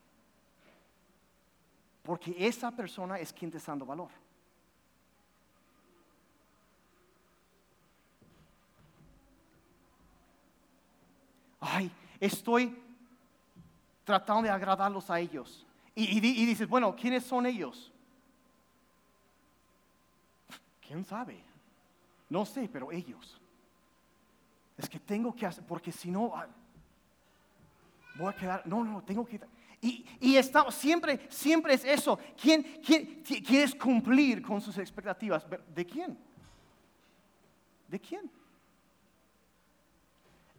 [2.02, 4.10] Porque esa persona es quien te está dando valor.
[11.62, 12.76] Ay, estoy
[14.04, 15.64] tratando de agradarlos a ellos.
[15.94, 17.92] Y, dices, bueno, ¿quiénes son ellos?
[20.86, 21.42] ¿Quién sabe?
[22.28, 23.38] No sé, pero ellos.
[24.76, 26.48] Es que tengo que hacer, porque si no, ah,
[28.16, 29.40] voy a quedar, no, no, tengo que...
[29.82, 32.18] Y, y estamos, siempre, siempre es eso.
[32.40, 35.44] ¿Quién, quién quieres cumplir con sus expectativas?
[35.74, 36.18] ¿De quién?
[37.88, 38.30] ¿De quién?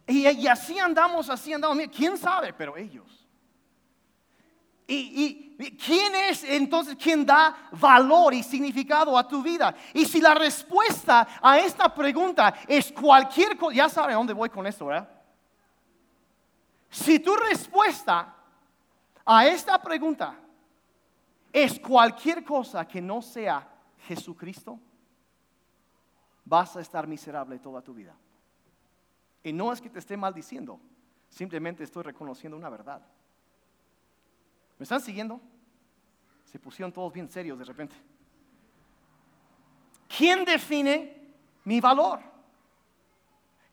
[0.06, 1.78] Y, así andamos, así andamos.
[1.94, 2.52] ¿Quién sabe?
[2.52, 3.26] Pero ellos.
[4.86, 9.74] ¿Y, y quién es entonces quien da valor y significado a tu vida?
[9.94, 14.50] Y si la respuesta a esta pregunta es cualquier cosa, ya saben a dónde voy
[14.50, 15.08] con esto, ¿verdad?
[16.90, 18.34] Si tu respuesta
[19.24, 20.36] a esta pregunta
[21.52, 23.66] es cualquier cosa que no sea
[24.06, 24.78] Jesucristo,
[26.44, 28.14] vas a estar miserable toda tu vida.
[29.44, 30.80] Y no es que te esté maldiciendo,
[31.28, 33.02] simplemente estoy reconociendo una verdad.
[34.78, 35.40] ¿Me están siguiendo?
[36.46, 37.94] Se pusieron todos bien serios de repente.
[40.16, 42.20] ¿Quién define mi valor?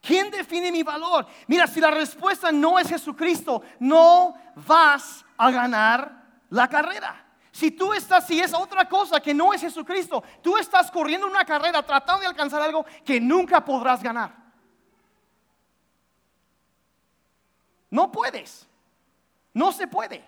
[0.02, 1.26] ¿Quién define mi valor?
[1.48, 4.34] Mira, si la respuesta no es Jesucristo, no
[4.68, 7.28] vas a ganar la carrera.
[7.52, 11.46] Si tú estás, si es otra cosa que no es Jesucristo, tú estás corriendo una
[11.46, 14.41] carrera tratando de alcanzar algo que nunca podrás ganar.
[17.92, 18.66] No puedes.
[19.54, 20.24] No se puede.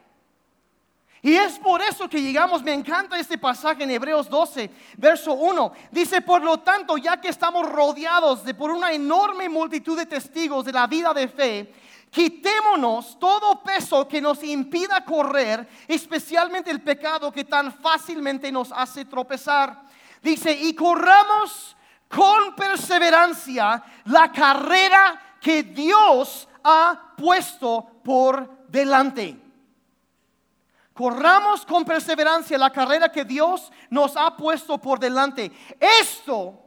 [1.23, 5.71] Y es por eso que llegamos, me encanta este pasaje en Hebreos 12, verso 1.
[5.89, 10.65] Dice, por lo tanto, ya que estamos rodeados de por una enorme multitud de testigos
[10.65, 11.73] de la vida de fe,
[12.13, 19.05] Quitémonos todo peso que nos impida correr, especialmente el pecado que tan fácilmente nos hace
[19.05, 19.81] tropezar.
[20.21, 21.75] Dice, y corramos
[22.07, 29.39] con perseverancia la carrera que Dios ha puesto por delante.
[30.93, 35.51] Corramos con perseverancia la carrera que Dios nos ha puesto por delante.
[35.79, 36.59] Esto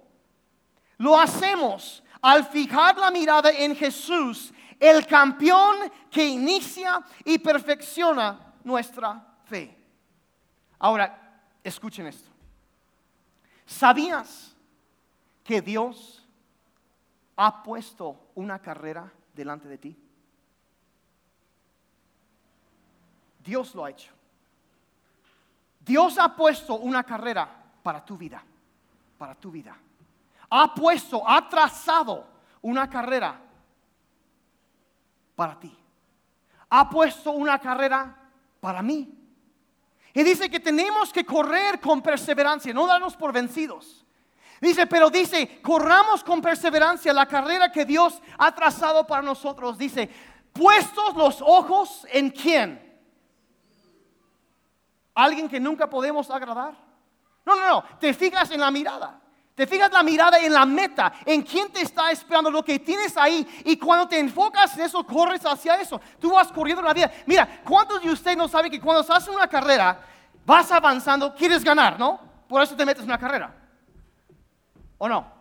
[0.98, 5.76] lo hacemos al fijar la mirada en Jesús, el campeón
[6.10, 9.76] que inicia y perfecciona nuestra fe.
[10.78, 12.30] Ahora, escuchen esto.
[13.64, 14.54] ¿Sabías
[15.44, 16.26] que Dios
[17.36, 19.96] ha puesto una carrera delante de ti?
[23.44, 24.12] Dios lo ha hecho.
[25.78, 27.48] Dios ha puesto una carrera
[27.82, 28.42] para tu vida,
[29.16, 29.76] para tu vida.
[30.50, 32.26] Ha puesto, ha trazado
[32.62, 33.40] una carrera
[35.36, 35.76] para ti.
[36.70, 38.16] Ha puesto una carrera
[38.58, 39.12] para mí.
[40.12, 44.05] Y dice que tenemos que correr con perseverancia, no darnos por vencidos.
[44.60, 49.76] Dice, pero dice, corramos con perseverancia la carrera que Dios ha trazado para nosotros.
[49.76, 50.08] Dice,
[50.52, 52.82] puestos los ojos en quién?
[55.14, 56.74] ¿Alguien que nunca podemos agradar?
[57.44, 59.20] No, no, no, te fijas en la mirada.
[59.54, 63.16] Te fijas la mirada en la meta, en quién te está esperando, lo que tienes
[63.16, 63.62] ahí.
[63.64, 65.98] Y cuando te enfocas en eso, corres hacia eso.
[66.20, 67.10] Tú vas corriendo en la vida.
[67.24, 69.98] Mira, ¿cuántos de ustedes no saben que cuando estás en una carrera,
[70.44, 72.20] vas avanzando, quieres ganar, ¿no?
[72.46, 73.65] Por eso te metes en una carrera.
[74.98, 75.36] ¿O no?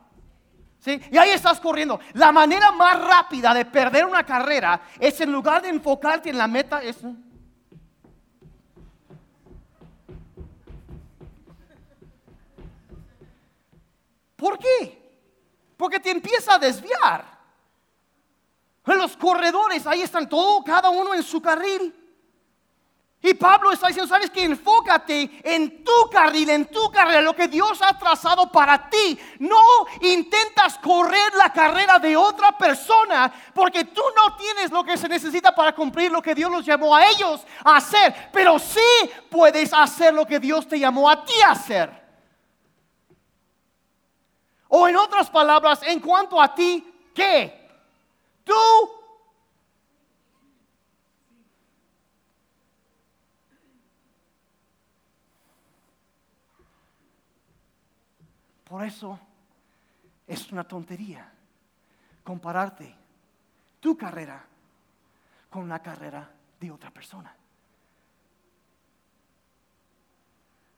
[0.80, 1.02] ¿Sí?
[1.12, 2.00] Y ahí estás corriendo.
[2.13, 6.48] La manera más rápida de perder una carrera es en lugar de enfocarte en la
[6.48, 6.98] meta, es
[14.36, 15.02] ¿Por qué?
[15.76, 17.36] Porque te empieza a desviar.
[18.86, 22.05] En los corredores, ahí están todos, cada uno en su carril.
[23.26, 27.48] Y Pablo está diciendo, sabes que enfócate en tu carril, en tu carrera, lo que
[27.48, 29.20] Dios ha trazado para ti.
[29.40, 29.58] No
[30.02, 35.56] intentas correr la carrera de otra persona, porque tú no tienes lo que se necesita
[35.56, 38.30] para cumplir lo que Dios los llamó a ellos a hacer.
[38.32, 42.06] Pero sí puedes hacer lo que Dios te llamó a ti a hacer.
[44.68, 47.72] O en otras palabras, en cuanto a ti, ¿qué?
[48.44, 48.54] Tú
[58.67, 59.19] Por eso
[60.28, 61.32] es una tontería
[62.23, 62.95] compararte
[63.80, 64.43] tu carrera
[65.49, 67.36] con la carrera de otra persona.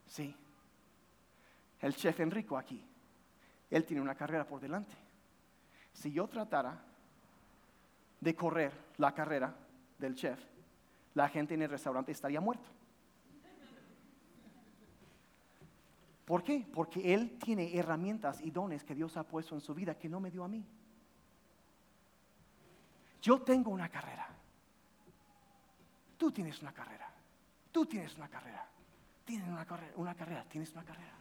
[0.08, 0.36] Sí,
[1.80, 2.84] el chef Enrico aquí
[3.70, 4.96] él tiene una carrera por delante.
[5.94, 6.80] Si yo tratara
[8.20, 9.54] de correr la carrera
[9.98, 10.40] del chef,
[11.14, 12.70] la gente en el restaurante estaría muerto.
[16.28, 16.68] ¿Por qué?
[16.74, 20.20] Porque él tiene herramientas y dones que Dios ha puesto en su vida que no
[20.20, 20.62] me dio a mí.
[23.22, 24.28] Yo tengo una carrera.
[26.18, 27.10] Tú tienes una carrera.
[27.72, 28.68] Tú tienes una carrera.
[29.24, 31.14] Tienes una carrera, una carrera, tienes una carrera.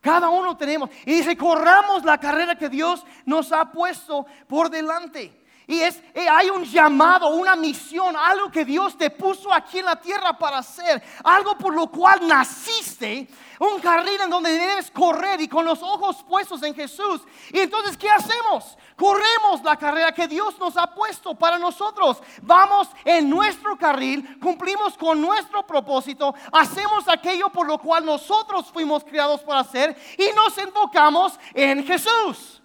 [0.00, 0.90] Cada uno tenemos.
[1.06, 5.41] Y dice, corramos la carrera que Dios nos ha puesto por delante.
[5.66, 9.86] Y es, eh, hay un llamado, una misión, algo que Dios te puso aquí en
[9.86, 13.28] la tierra para hacer, algo por lo cual naciste.
[13.60, 17.20] un carril en donde debes correr y con los ojos puestos en Jesús.
[17.52, 18.76] Y entonces, ¿qué hacemos?
[18.96, 22.20] Corremos la carrera que Dios nos ha puesto para nosotros.
[22.42, 29.04] Vamos en nuestro carril, cumplimos con nuestro propósito, hacemos aquello por lo cual nosotros fuimos
[29.04, 32.61] criados para hacer y nos enfocamos en Jesús.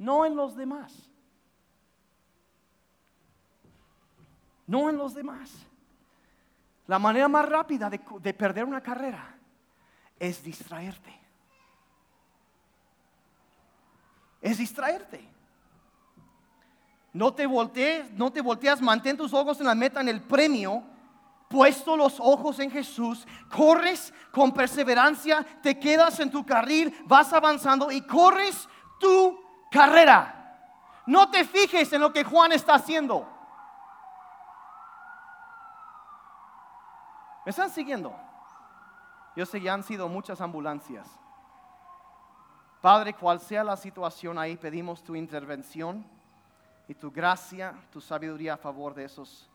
[0.00, 0.94] No en los demás.
[4.66, 5.50] No en los demás.
[6.86, 9.36] La manera más rápida de, perder una carrera
[10.18, 11.14] es distraerte.
[14.40, 15.22] Es distraerte.
[17.12, 20.82] No te voltees, no te volteas, mantén tus ojos en la meta, en el premio,
[21.50, 27.90] puesto los ojos en Jesús, corres con perseverancia, te quedas en tu carril, vas avanzando
[27.90, 28.66] y corres
[28.98, 30.36] tu carrera.
[31.06, 33.26] No te fijes en lo que Juan está haciendo.
[37.44, 38.14] ¿Me están siguiendo?
[39.34, 41.08] Yo sé que han sido muchas ambulancias.
[42.80, 46.04] Padre, cual sea la situación ahí, pedimos tu intervención
[46.88, 49.48] y tu gracia, tu sabiduría a favor de, esos,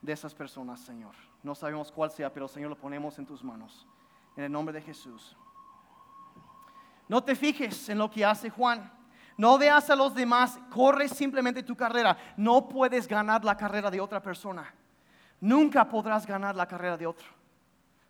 [0.00, 1.14] de esas personas, Señor.
[1.42, 3.86] No sabemos cuál sea, pero Señor, lo ponemos en tus manos.
[4.36, 5.36] En el nombre de Jesús.
[7.08, 8.90] No te fijes en lo que hace Juan.
[9.36, 12.16] No veas a los demás, corre simplemente tu carrera.
[12.36, 14.74] No puedes ganar la carrera de otra persona
[15.40, 17.26] nunca podrás ganar la carrera de otro.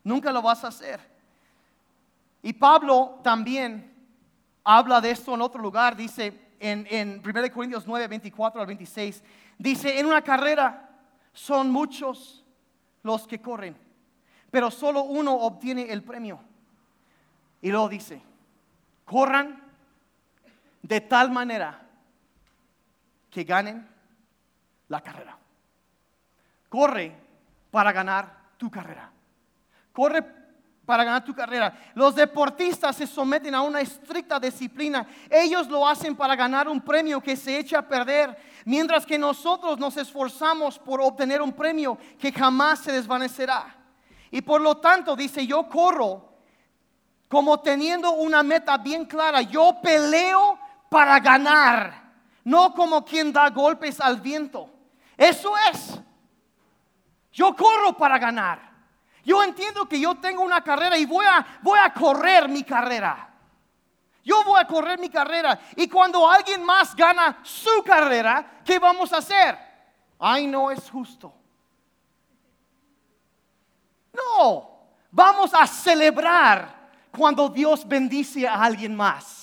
[0.02, 1.00] Nunca lo vas a hacer.
[2.42, 3.94] Y Pablo también
[4.64, 9.22] habla de esto en otro lugar, dice en, en 1 Corintios 9, 24 al 26,
[9.58, 10.90] dice, en una carrera
[11.32, 12.44] son muchos
[13.02, 13.76] los que corren,
[14.50, 16.40] pero solo uno obtiene el premio.
[17.62, 18.22] Y luego dice,
[19.04, 19.62] corran
[20.83, 21.81] de tal manera
[23.31, 23.89] que ganen
[24.89, 25.37] la carrera.
[26.68, 27.16] Corre
[27.70, 29.11] para ganar tu carrera.
[29.93, 30.22] Corre
[30.85, 31.72] para ganar tu carrera.
[31.95, 35.07] Los deportistas se someten a una estricta disciplina.
[35.28, 39.78] Ellos lo hacen para ganar un premio que se echa a perder, mientras que nosotros
[39.78, 43.76] nos esforzamos por obtener un premio que jamás se desvanecerá.
[44.33, 46.31] Y por lo tanto, dice, yo corro
[47.28, 49.43] como teniendo una meta bien clara.
[49.43, 50.59] Yo peleo
[50.91, 52.03] para ganar,
[52.45, 54.68] no como quien da golpes al viento.
[55.16, 55.99] Eso es.
[57.32, 58.68] Yo corro para ganar.
[59.24, 63.28] Yo entiendo que yo tengo una carrera y voy a, voy a correr mi carrera.
[64.24, 65.59] Yo voy a correr mi carrera.
[65.76, 69.57] Y cuando alguien más gana su carrera, ¿qué vamos a hacer?
[70.18, 71.32] Ay, no es justo.
[74.12, 74.70] No,
[75.12, 79.39] vamos a celebrar cuando Dios bendice a alguien más.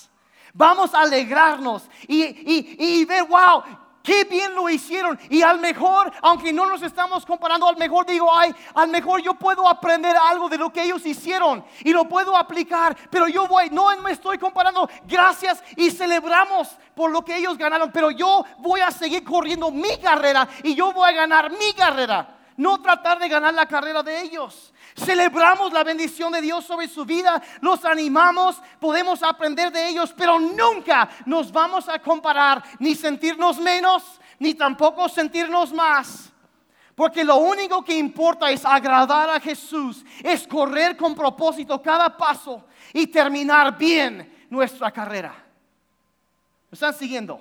[0.54, 3.62] Vamos a alegrarnos y, y, y ver, wow,
[4.08, 5.20] Qué bien lo hicieron.
[5.28, 9.34] Y al mejor, aunque no nos estamos comparando, al mejor digo, ay, al mejor yo
[9.34, 12.96] puedo aprender algo de lo que ellos hicieron y lo puedo aplicar.
[13.10, 14.88] Pero yo voy, no me estoy comparando.
[15.04, 17.92] Gracias y celebramos por lo que ellos ganaron.
[17.92, 22.37] Pero yo voy a seguir corriendo mi carrera y yo voy a ganar mi carrera.
[22.58, 24.74] No tratar de ganar la carrera de ellos.
[24.96, 30.40] Celebramos la bendición de Dios sobre su vida, los animamos, podemos aprender de ellos, pero
[30.40, 36.32] nunca nos vamos a comparar ni sentirnos menos, ni tampoco sentirnos más.
[36.96, 42.64] Porque lo único que importa es agradar a Jesús, es correr con propósito cada paso
[42.92, 45.32] y terminar bien nuestra carrera.
[46.68, 47.40] ¿Me están siguiendo?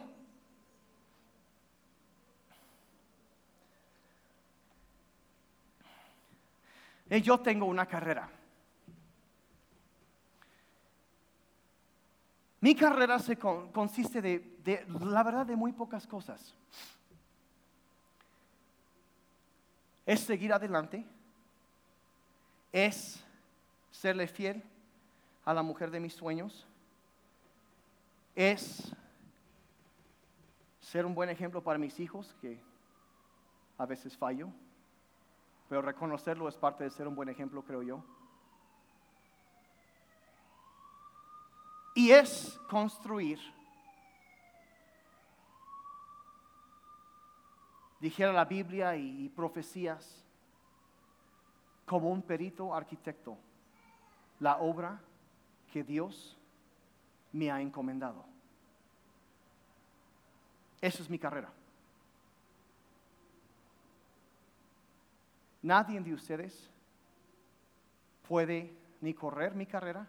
[7.10, 8.30] Yo tengo una carrera.
[12.60, 16.56] Mi carrera se consiste de, la verdad, de muy pocas cosas.
[20.06, 21.06] Es seguir adelante,
[22.72, 23.24] es
[23.92, 24.64] serle fiel
[25.46, 26.66] a la mujer de mis sueños,
[28.36, 28.94] es
[30.80, 32.60] ser un buen ejemplo para mis hijos, que
[33.78, 34.50] a veces fallo
[35.68, 38.04] pero reconocerlo es parte de ser un buen ejemplo, creo yo.
[41.94, 43.40] Y es construir,
[48.00, 50.24] dijera la Biblia y, profecías,
[51.86, 53.38] como un perito arquitecto,
[54.40, 55.02] la obra
[55.72, 56.38] que Dios
[57.32, 58.26] me ha encomendado.
[60.80, 61.52] Esa es mi carrera.
[65.68, 66.70] Nadie de ustedes
[68.26, 70.08] puede ni correr mi carrera,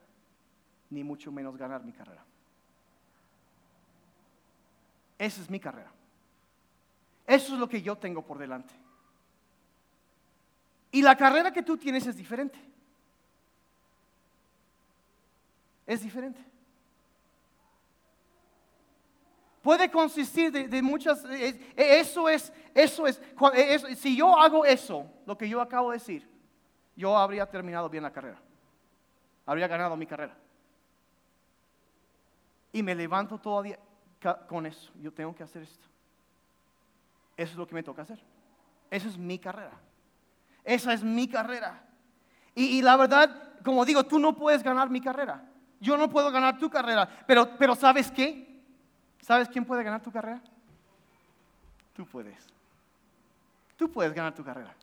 [0.88, 2.24] ni mucho menos ganar mi carrera.
[5.18, 5.90] Esa es mi carrera.
[7.26, 8.72] Eso es lo que yo tengo por delante.
[10.92, 12.60] Y la carrera que tú tienes es diferente.
[15.88, 16.40] Es diferente.
[19.68, 23.20] Puede consistir de, muchas, eh, eh, eso es, eso es,
[23.52, 26.26] eh, si yo hago eso, lo que yo acabo de decir,
[26.96, 28.40] yo habría terminado bien la carrera,
[29.44, 30.34] habría ganado mi carrera.
[32.72, 33.78] Y me levanto todavía
[34.48, 35.86] con eso, yo tengo que hacer esto.
[37.36, 38.24] Eso es lo que me toca hacer.
[38.90, 39.78] Esa es mi carrera.
[40.64, 41.84] Esa es mi carrera.
[42.54, 45.46] Y, la verdad, como digo, tú no puedes ganar mi carrera.
[45.78, 47.06] Yo no puedo ganar tu carrera.
[47.26, 48.47] Pero, pero ¿sabes qué?
[49.28, 50.40] ¿Sabes quién puede ganar tu carrera?
[51.92, 52.46] Tú puedes.
[53.76, 54.74] Tú puedes ganar tu carrera.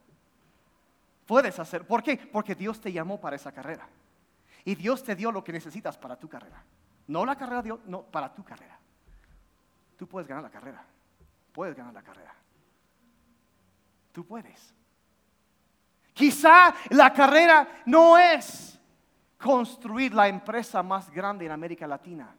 [1.25, 1.87] Puedes hacer.
[1.87, 2.15] ¿Por qué?
[2.31, 3.89] Porque Dios te llamó para esa carrera.
[4.63, 6.63] Y Dios te dio lo que necesitas para tu carrera.
[7.07, 8.77] No la carrera de Dios, no, para tu carrera.
[9.97, 10.85] Tú puedes ganar la carrera.
[11.51, 12.35] Puedes ganar la carrera.
[14.11, 14.75] Tú puedes.
[16.13, 18.79] Quizá la carrera no es
[19.39, 22.35] construir la empresa más grande en América Latina,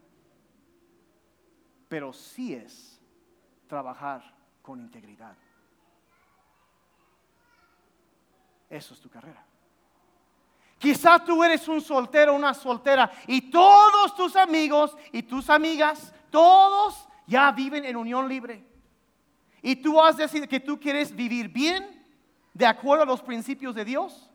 [1.89, 3.01] pero sí es
[3.69, 4.23] trabajar
[4.63, 5.37] con integridad.
[8.69, 9.45] Eso es tu carrera.
[10.79, 17.09] Quizá tú eres un soltero, una soltera, y todos tus amigos y tus amigas, todos
[17.27, 18.65] ya viven en unión libre.
[19.63, 22.05] Y tú has decidido que tú quieres vivir bien
[22.53, 24.31] de acuerdo a los principios de Dios.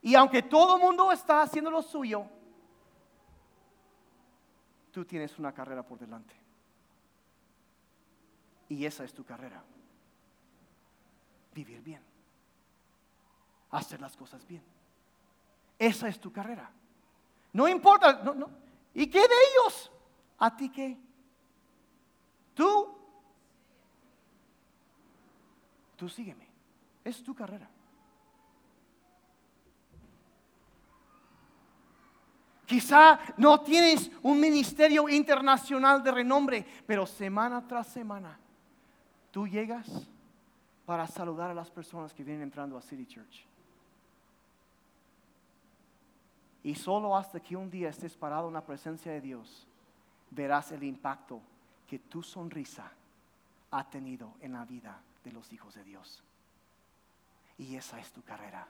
[0.00, 2.26] Y aunque todo el mundo está haciendo lo suyo,
[4.92, 6.34] tú tienes una carrera por delante.
[8.68, 9.62] Y esa es tu carrera.
[11.54, 12.02] Vivir bien.
[13.70, 14.62] Hacer las cosas bien.
[15.78, 16.70] Esa es tu carrera.
[17.52, 18.22] No importa.
[18.22, 18.50] No, no.
[18.94, 19.90] ¿Y qué de ellos?
[20.38, 20.96] ¿A ti qué?
[22.54, 22.98] Tú
[25.96, 26.48] tú sígueme.
[27.04, 27.68] Es tu carrera.
[32.72, 38.38] Quizá no tienes un ministerio internacional de renombre, pero semana tras semana
[39.30, 40.08] tú llegas
[40.86, 43.44] para saludar a las personas que vienen entrando a City Church.
[46.62, 49.68] Y solo hasta que un día estés parado en la presencia de Dios,
[50.30, 51.42] verás el impacto
[51.86, 52.90] que tu sonrisa
[53.70, 56.24] ha tenido en la vida de los hijos de Dios.
[57.58, 58.66] Y esa es tu carrera.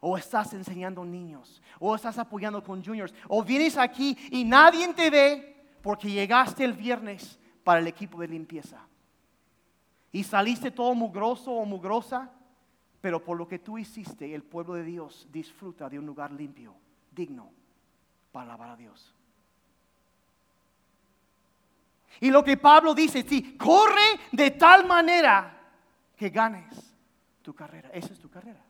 [0.00, 5.10] O estás enseñando niños, o estás apoyando con juniors, o vienes aquí y nadie te
[5.10, 8.86] ve porque llegaste el viernes para el equipo de limpieza.
[10.12, 12.30] Y saliste todo mugroso o mugrosa,
[13.00, 16.74] pero por lo que tú hiciste, el pueblo de Dios disfruta de un lugar limpio,
[17.10, 17.50] digno,
[18.32, 19.14] para alabar a Dios.
[22.20, 25.54] Y lo que Pablo dice, sí, corre de tal manera
[26.16, 26.94] que ganes
[27.42, 27.90] tu carrera.
[27.92, 28.64] Esa es tu carrera.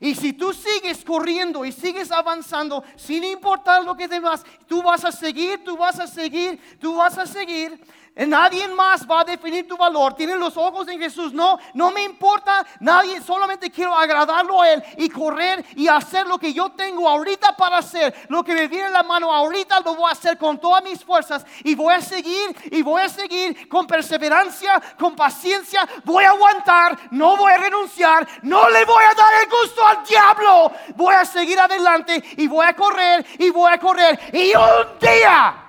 [0.00, 5.04] Y si tú sigues corriendo y sigues avanzando, sin importar lo que demás, tú vas
[5.04, 7.80] a seguir, tú vas a seguir, tú vas a seguir.
[8.16, 10.14] Nadie más va a definir tu valor.
[10.14, 11.32] Tienen los ojos en Jesús.
[11.32, 13.20] No, no me importa nadie.
[13.22, 17.78] Solamente quiero agradarlo a Él y correr y hacer lo que yo tengo ahorita para
[17.78, 18.26] hacer.
[18.28, 21.04] Lo que me viene en la mano ahorita lo voy a hacer con todas mis
[21.04, 21.46] fuerzas.
[21.62, 25.88] Y voy a seguir y voy a seguir con perseverancia, con paciencia.
[26.04, 26.98] Voy a aguantar.
[27.12, 28.26] No voy a renunciar.
[28.42, 30.72] No le voy a dar el gusto al diablo.
[30.96, 34.18] Voy a seguir adelante y voy a correr y voy a correr.
[34.32, 35.67] Y un día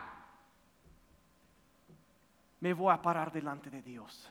[2.61, 4.29] me voy a parar delante de Dios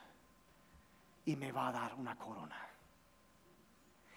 [1.24, 2.56] y me va a dar una corona.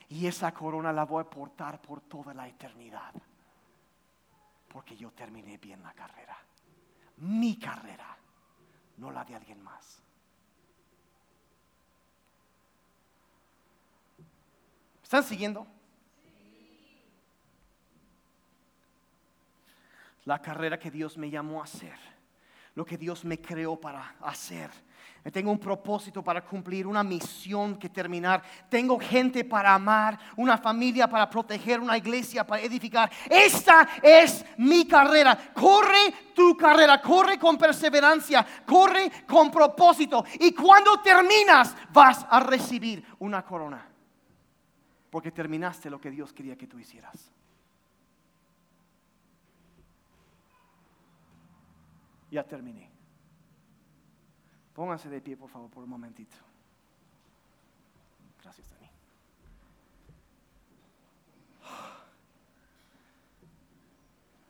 [0.10, 3.14] Y esa corona la voy a portar por toda la eternidad.
[4.68, 6.38] Porque yo terminé bien la carrera.
[7.18, 8.18] Mi carrera,
[8.98, 10.02] no la de alguien más.
[15.04, 15.68] ¿Están siguiendo?
[20.26, 22.11] La carrera que Dios me llamó a hacer
[22.76, 24.70] lo que Dios me creó para hacer.
[25.30, 28.42] Tengo un propósito para cumplir, una misión que terminar.
[28.70, 33.12] Tengo gente para amar, una familia para proteger, una iglesia para edificar.
[33.30, 35.38] Esta es mi carrera.
[35.54, 40.26] Corre tu carrera, corre con perseverancia, corre con propósito.
[40.40, 43.88] Y cuando terminas vas a recibir una corona.
[45.12, 47.32] Porque terminaste lo que Dios quería que tú hicieras.
[52.32, 52.90] Ya terminé.
[54.74, 56.38] Pónganse de pie, por favor, por un momentito.
[58.42, 58.90] Gracias, Dani.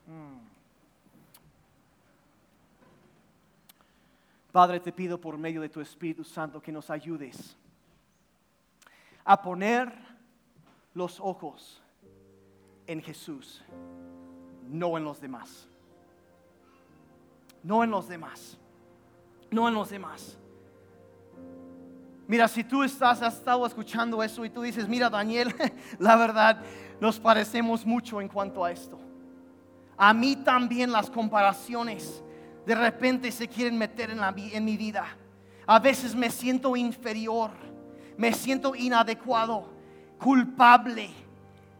[0.08, 0.52] Mm.
[4.52, 7.58] Padre, te pido por medio de tu Espíritu Santo que nos ayudes
[9.24, 9.92] a poner
[10.94, 11.82] los ojos
[12.86, 13.64] en Jesús,
[14.68, 15.71] no en los demás.
[17.64, 18.58] No en los demás.
[19.50, 20.38] No en los demás.
[22.28, 25.54] Mira, si tú estás, has estado escuchando eso y tú dices, mira Daniel,
[26.00, 26.62] la verdad,
[27.02, 28.98] nos parecemos mucho en cuanto a esto.
[29.98, 32.24] A mí también las comparaciones
[32.66, 35.06] de repente se quieren meter en, la, en mi vida.
[35.68, 37.52] A veces me siento inferior,
[38.18, 39.70] me siento inadecuado,
[40.18, 41.10] culpable.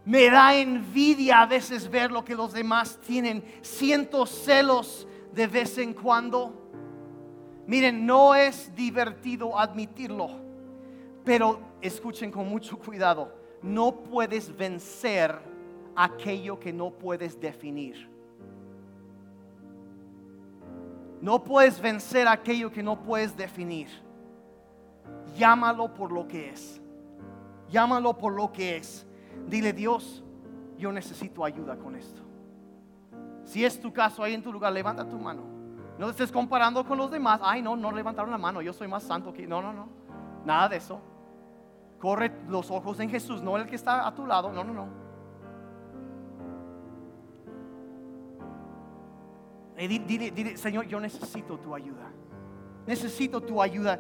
[0.04, 3.44] Me da envidia a veces ver lo que los demás tienen.
[3.62, 6.54] Siento celos de vez en cuando.
[7.68, 10.30] Miren, no es divertido admitirlo,
[11.24, 13.34] pero escuchen con mucho cuidado.
[13.62, 15.40] No puedes vencer
[15.96, 18.10] aquello que no puedes definir.
[21.22, 23.88] No puedes vencer aquello que no puedes definir.
[25.38, 26.82] Llámalo por lo que es.
[27.70, 29.06] Llámalo por lo que es.
[29.48, 30.24] Dile, Dios,
[30.78, 32.31] yo necesito ayuda con esto.
[33.52, 35.42] Si es tu caso ahí en tu lugar, levanta tu mano.
[35.98, 37.42] No estés comparando con los demás.
[37.44, 38.62] Ay, no, no levantaron la mano.
[38.62, 39.46] Yo soy más santo que.
[39.46, 39.90] No, no, no.
[40.46, 41.02] Nada de eso.
[42.00, 44.54] Corre los ojos en Jesús, no el que está a tu lado.
[44.54, 44.88] No, no, no.
[49.76, 52.10] dile, dile, Señor, yo necesito tu ayuda.
[52.88, 54.00] Necesito tu ayuda.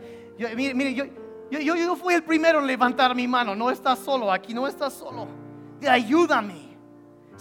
[0.55, 1.03] mire, mire yo,
[1.51, 3.53] yo, yo, fui el primero en levantar mi mano.
[3.53, 5.27] No estás solo aquí, no estás solo.
[5.85, 6.61] Ayúdame.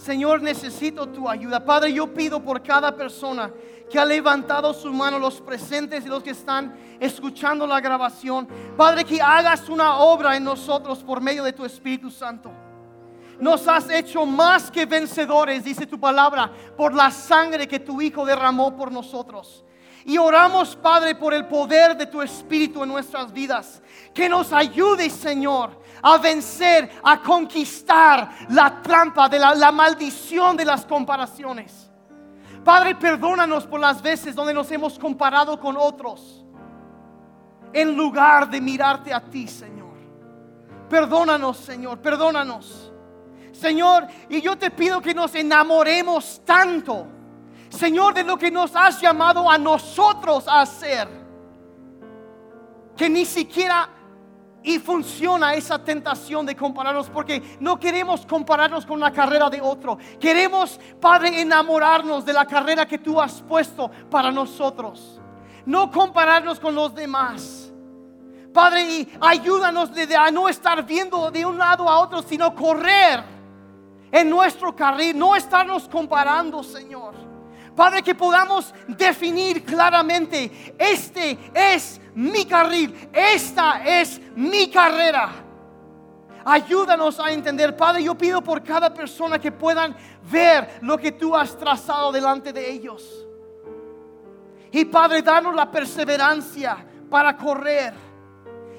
[0.03, 1.63] Señor, necesito tu ayuda.
[1.63, 3.51] Padre, yo pido por cada persona
[3.89, 8.47] que ha levantado su mano, los presentes y los que están escuchando la grabación.
[8.75, 12.51] Padre, que hagas una obra en nosotros por medio de tu Espíritu Santo
[13.41, 18.23] nos has hecho más que vencedores, dice tu palabra, por la sangre que tu Hijo
[18.23, 19.65] derramó por nosotros.
[20.05, 23.81] Y oramos, Padre, por el poder de tu Espíritu en nuestras vidas.
[24.13, 30.85] Que nos ayude, Señor, a vencer, a conquistar la trampa de la, maldición de las
[30.85, 31.89] comparaciones.
[32.63, 36.45] Padre, perdónanos por las veces donde nos hemos comparado con otros.
[37.73, 39.95] En lugar de mirarte a ti, Señor.
[40.89, 42.91] Perdónanos, Señor, perdónanos.
[43.51, 47.07] Señor, y yo te pido que nos enamoremos tanto,
[47.69, 51.07] Señor, de lo que nos has llamado a nosotros a hacer,
[52.97, 53.89] que ni siquiera
[54.63, 59.97] y funciona esa tentación de compararnos porque no queremos compararnos con la carrera de otro.
[60.19, 65.19] Queremos, Padre, enamorarnos de la carrera que tú has puesto para nosotros.
[65.65, 67.71] No compararnos con los demás.
[68.53, 73.23] Padre, y ayúdanos a no estar viendo de un lado a otro, sino correr
[74.11, 77.13] en nuestro carril, no estarnos comparando, Señor.
[77.75, 85.31] Padre, que podamos definir claramente, este es mi carril, esta es mi carrera.
[86.43, 89.95] Ayúdanos a entender, Padre, yo pido por cada persona que puedan
[90.31, 93.27] ver lo que tú has trazado delante de ellos.
[94.71, 96.77] Y Padre, danos la perseverancia
[97.09, 97.93] para correr.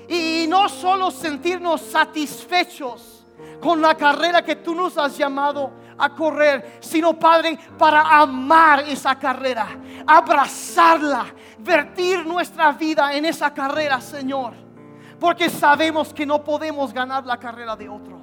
[0.08, 3.22] Y no solo sentirnos satisfechos,
[3.60, 9.14] con la carrera que tú nos has llamado a correr, sino Padre, para amar esa
[9.16, 9.68] carrera,
[10.06, 11.26] abrazarla,
[11.62, 14.54] vertir nuestra vida en esa carrera, Señor,
[15.18, 18.20] porque sabemos que no podemos ganar la carrera de otro.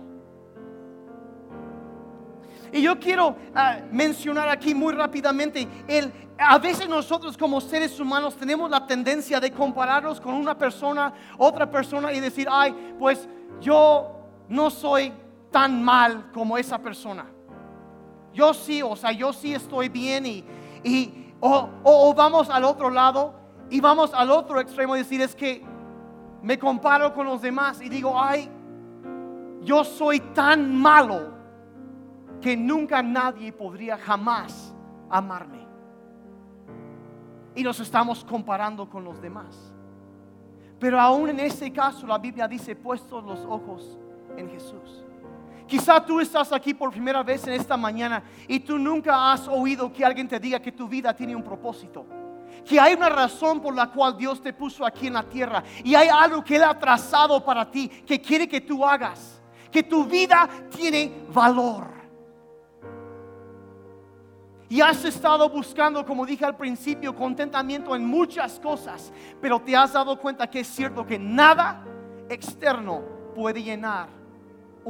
[2.72, 8.36] Y yo quiero ah, mencionar aquí muy rápidamente, el, a veces nosotros como seres humanos
[8.36, 13.28] tenemos la tendencia de compararnos con una persona, otra persona y decir, ay, pues
[13.60, 14.12] yo
[14.48, 15.12] no soy
[15.52, 17.26] tan mal como esa persona.
[18.34, 20.46] Yo sí, o sea, yo sí estoy bien y,
[20.84, 23.34] y o, vamos al otro lado
[23.70, 25.64] y vamos al otro extremo y decir es que
[26.42, 28.50] me comparo con los demás y digo, ay,
[29.62, 31.34] yo soy tan malo
[32.42, 34.74] que nunca nadie podría jamás
[35.10, 35.68] amarme.
[37.56, 39.74] Y nos estamos comparando con los demás.
[40.80, 43.98] Pero aún en ese caso la Biblia dice, puestos los ojos
[44.38, 45.04] en Jesús.
[45.70, 49.94] Quizá tú estás aquí por primera vez en esta mañana y tú nunca has oído
[49.94, 52.08] que alguien te diga que tu vida tiene un propósito.
[52.66, 55.64] Que hay una razón por la cual Dios te puso aquí en la tierra.
[55.84, 59.40] Y hay algo que Él ha trazado para ti que quiere que tú hagas.
[59.72, 61.88] Que tu vida tiene valor.
[64.70, 69.14] Y has estado buscando, como dije al principio, contentamiento en muchas cosas.
[69.40, 71.86] Pero te has dado cuenta que es cierto que nada
[72.28, 73.04] externo
[73.36, 74.19] puede llenar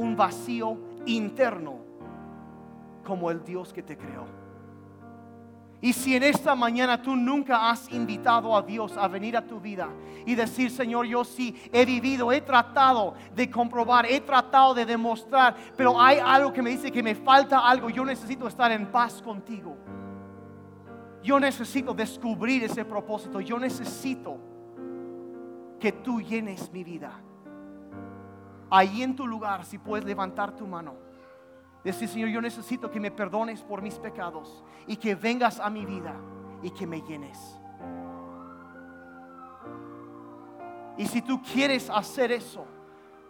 [0.00, 1.78] un vacío interno
[3.04, 4.24] como el Dios que te creó.
[5.82, 9.60] Y si en esta mañana tú nunca has invitado a Dios a venir a tu
[9.60, 9.88] vida
[10.26, 15.54] y decir, Señor, yo sí he vivido, he tratado de comprobar, he tratado de demostrar,
[15.76, 19.20] pero hay algo que me dice que me falta algo, yo necesito estar en paz
[19.22, 19.76] contigo.
[21.22, 24.38] Yo necesito descubrir ese propósito, yo necesito
[25.78, 27.20] que tú llenes mi vida.
[28.70, 31.10] Ahí en tu lugar, si puedes levantar tu mano
[31.84, 35.86] Decir, Señor, yo necesito que me perdones por mis pecados y que vengas a mi
[35.86, 36.14] vida
[36.62, 37.58] y que me llenes.
[40.98, 42.66] Y si tú quieres hacer eso,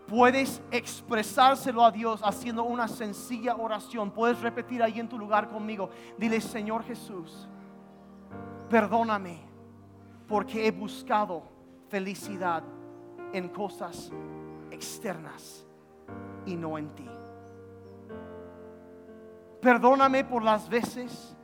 [0.09, 4.11] puedes expresárselo a Dios haciendo una sencilla oración.
[4.11, 5.91] Puedes repetir ahí en tu lugar conmigo.
[6.19, 7.49] Dile, Señor Jesús,
[8.69, 9.39] perdóname
[10.27, 11.45] porque he buscado
[11.89, 12.65] felicidad
[13.33, 14.11] en cosas
[14.81, 15.67] externas
[16.47, 17.07] y no en ti.
[19.61, 21.37] Perdóname por las veces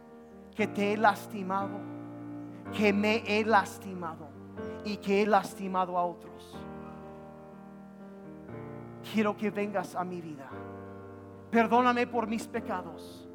[0.54, 1.78] que te he lastimado,
[2.74, 4.28] que me he lastimado
[4.86, 6.56] y que he lastimado a otros.
[9.12, 10.48] Quiero que vengas a mi vida.
[11.50, 13.28] Perdóname por mis pecados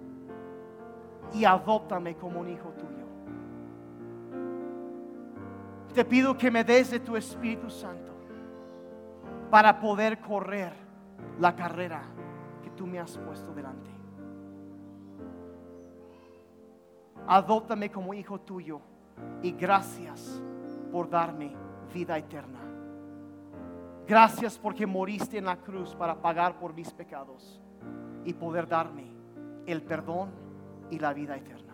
[1.32, 3.06] y adóptame como un hijo tuyo.
[5.94, 8.11] Te pido que me des de tu Espíritu Santo
[9.52, 10.74] para poder correr
[11.40, 12.02] la carrera
[12.64, 13.92] que tú me has puesto delante.
[17.28, 18.82] adóptame como hijo tuyo
[19.42, 20.42] y gracias
[20.92, 21.56] por darme
[21.94, 22.60] vida eterna.
[24.08, 27.62] Gracias porque moriste en la cruz para pagar por mis pecados
[28.26, 29.06] y poder darme
[29.66, 30.32] el perdón
[30.90, 31.74] y la vida eterna.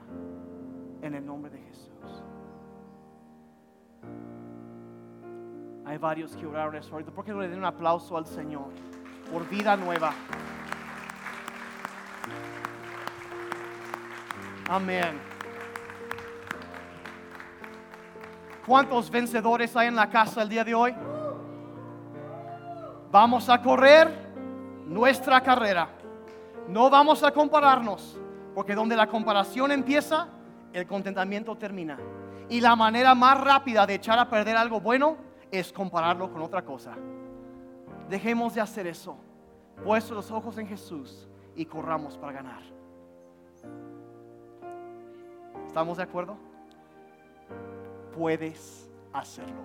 [1.02, 2.24] En el nombre de Jesús.
[5.88, 7.12] Hay varios que oraron eso ahorita.
[7.12, 8.66] ¿Por qué no le den un aplauso al Señor
[9.32, 10.12] por vida nueva?
[14.70, 15.18] Amén.
[18.66, 20.94] ¿Cuántos vencedores hay en la casa el día de hoy?
[23.10, 24.10] Vamos a correr
[24.88, 25.88] nuestra carrera.
[26.68, 28.20] No vamos a compararnos,
[28.54, 30.28] porque donde la comparación empieza,
[30.74, 31.98] el contentamiento termina.
[32.50, 36.64] Y la manera más rápida de echar a perder algo bueno es compararlo con otra
[36.64, 36.96] cosa.
[38.10, 39.18] Dejemos de hacer eso.
[39.84, 42.62] Puesto los ojos en Jesús y corramos para ganar.
[45.68, 46.38] ¿Estamos de acuerdo?
[48.18, 49.64] puedes hacerlo.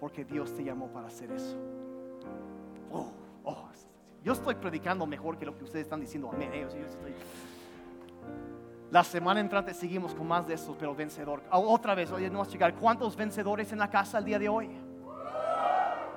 [0.00, 1.58] Porque Dios te llamó para hacer eso.
[2.90, 3.10] Oh,
[3.44, 3.68] oh,
[4.22, 6.30] yo estoy predicando mejor que lo que ustedes están diciendo.
[6.32, 6.50] Amén.
[8.90, 11.42] La semana entrante seguimos con más de eso, pero vencedor.
[11.50, 12.74] Ah, otra vez, oye, no vamos a llegar.
[12.74, 14.70] ¿Cuántos vencedores en la casa el día de hoy?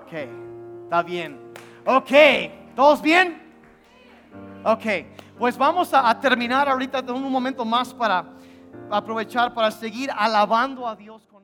[0.06, 0.14] Ok,
[0.84, 1.52] está bien.
[1.86, 2.12] Ok,
[2.76, 3.42] ¿todos bien?
[4.64, 4.86] Ok,
[5.38, 8.26] pues vamos a, a terminar ahorita en un momento más para
[8.90, 11.44] aprovechar para seguir alabando a Dios con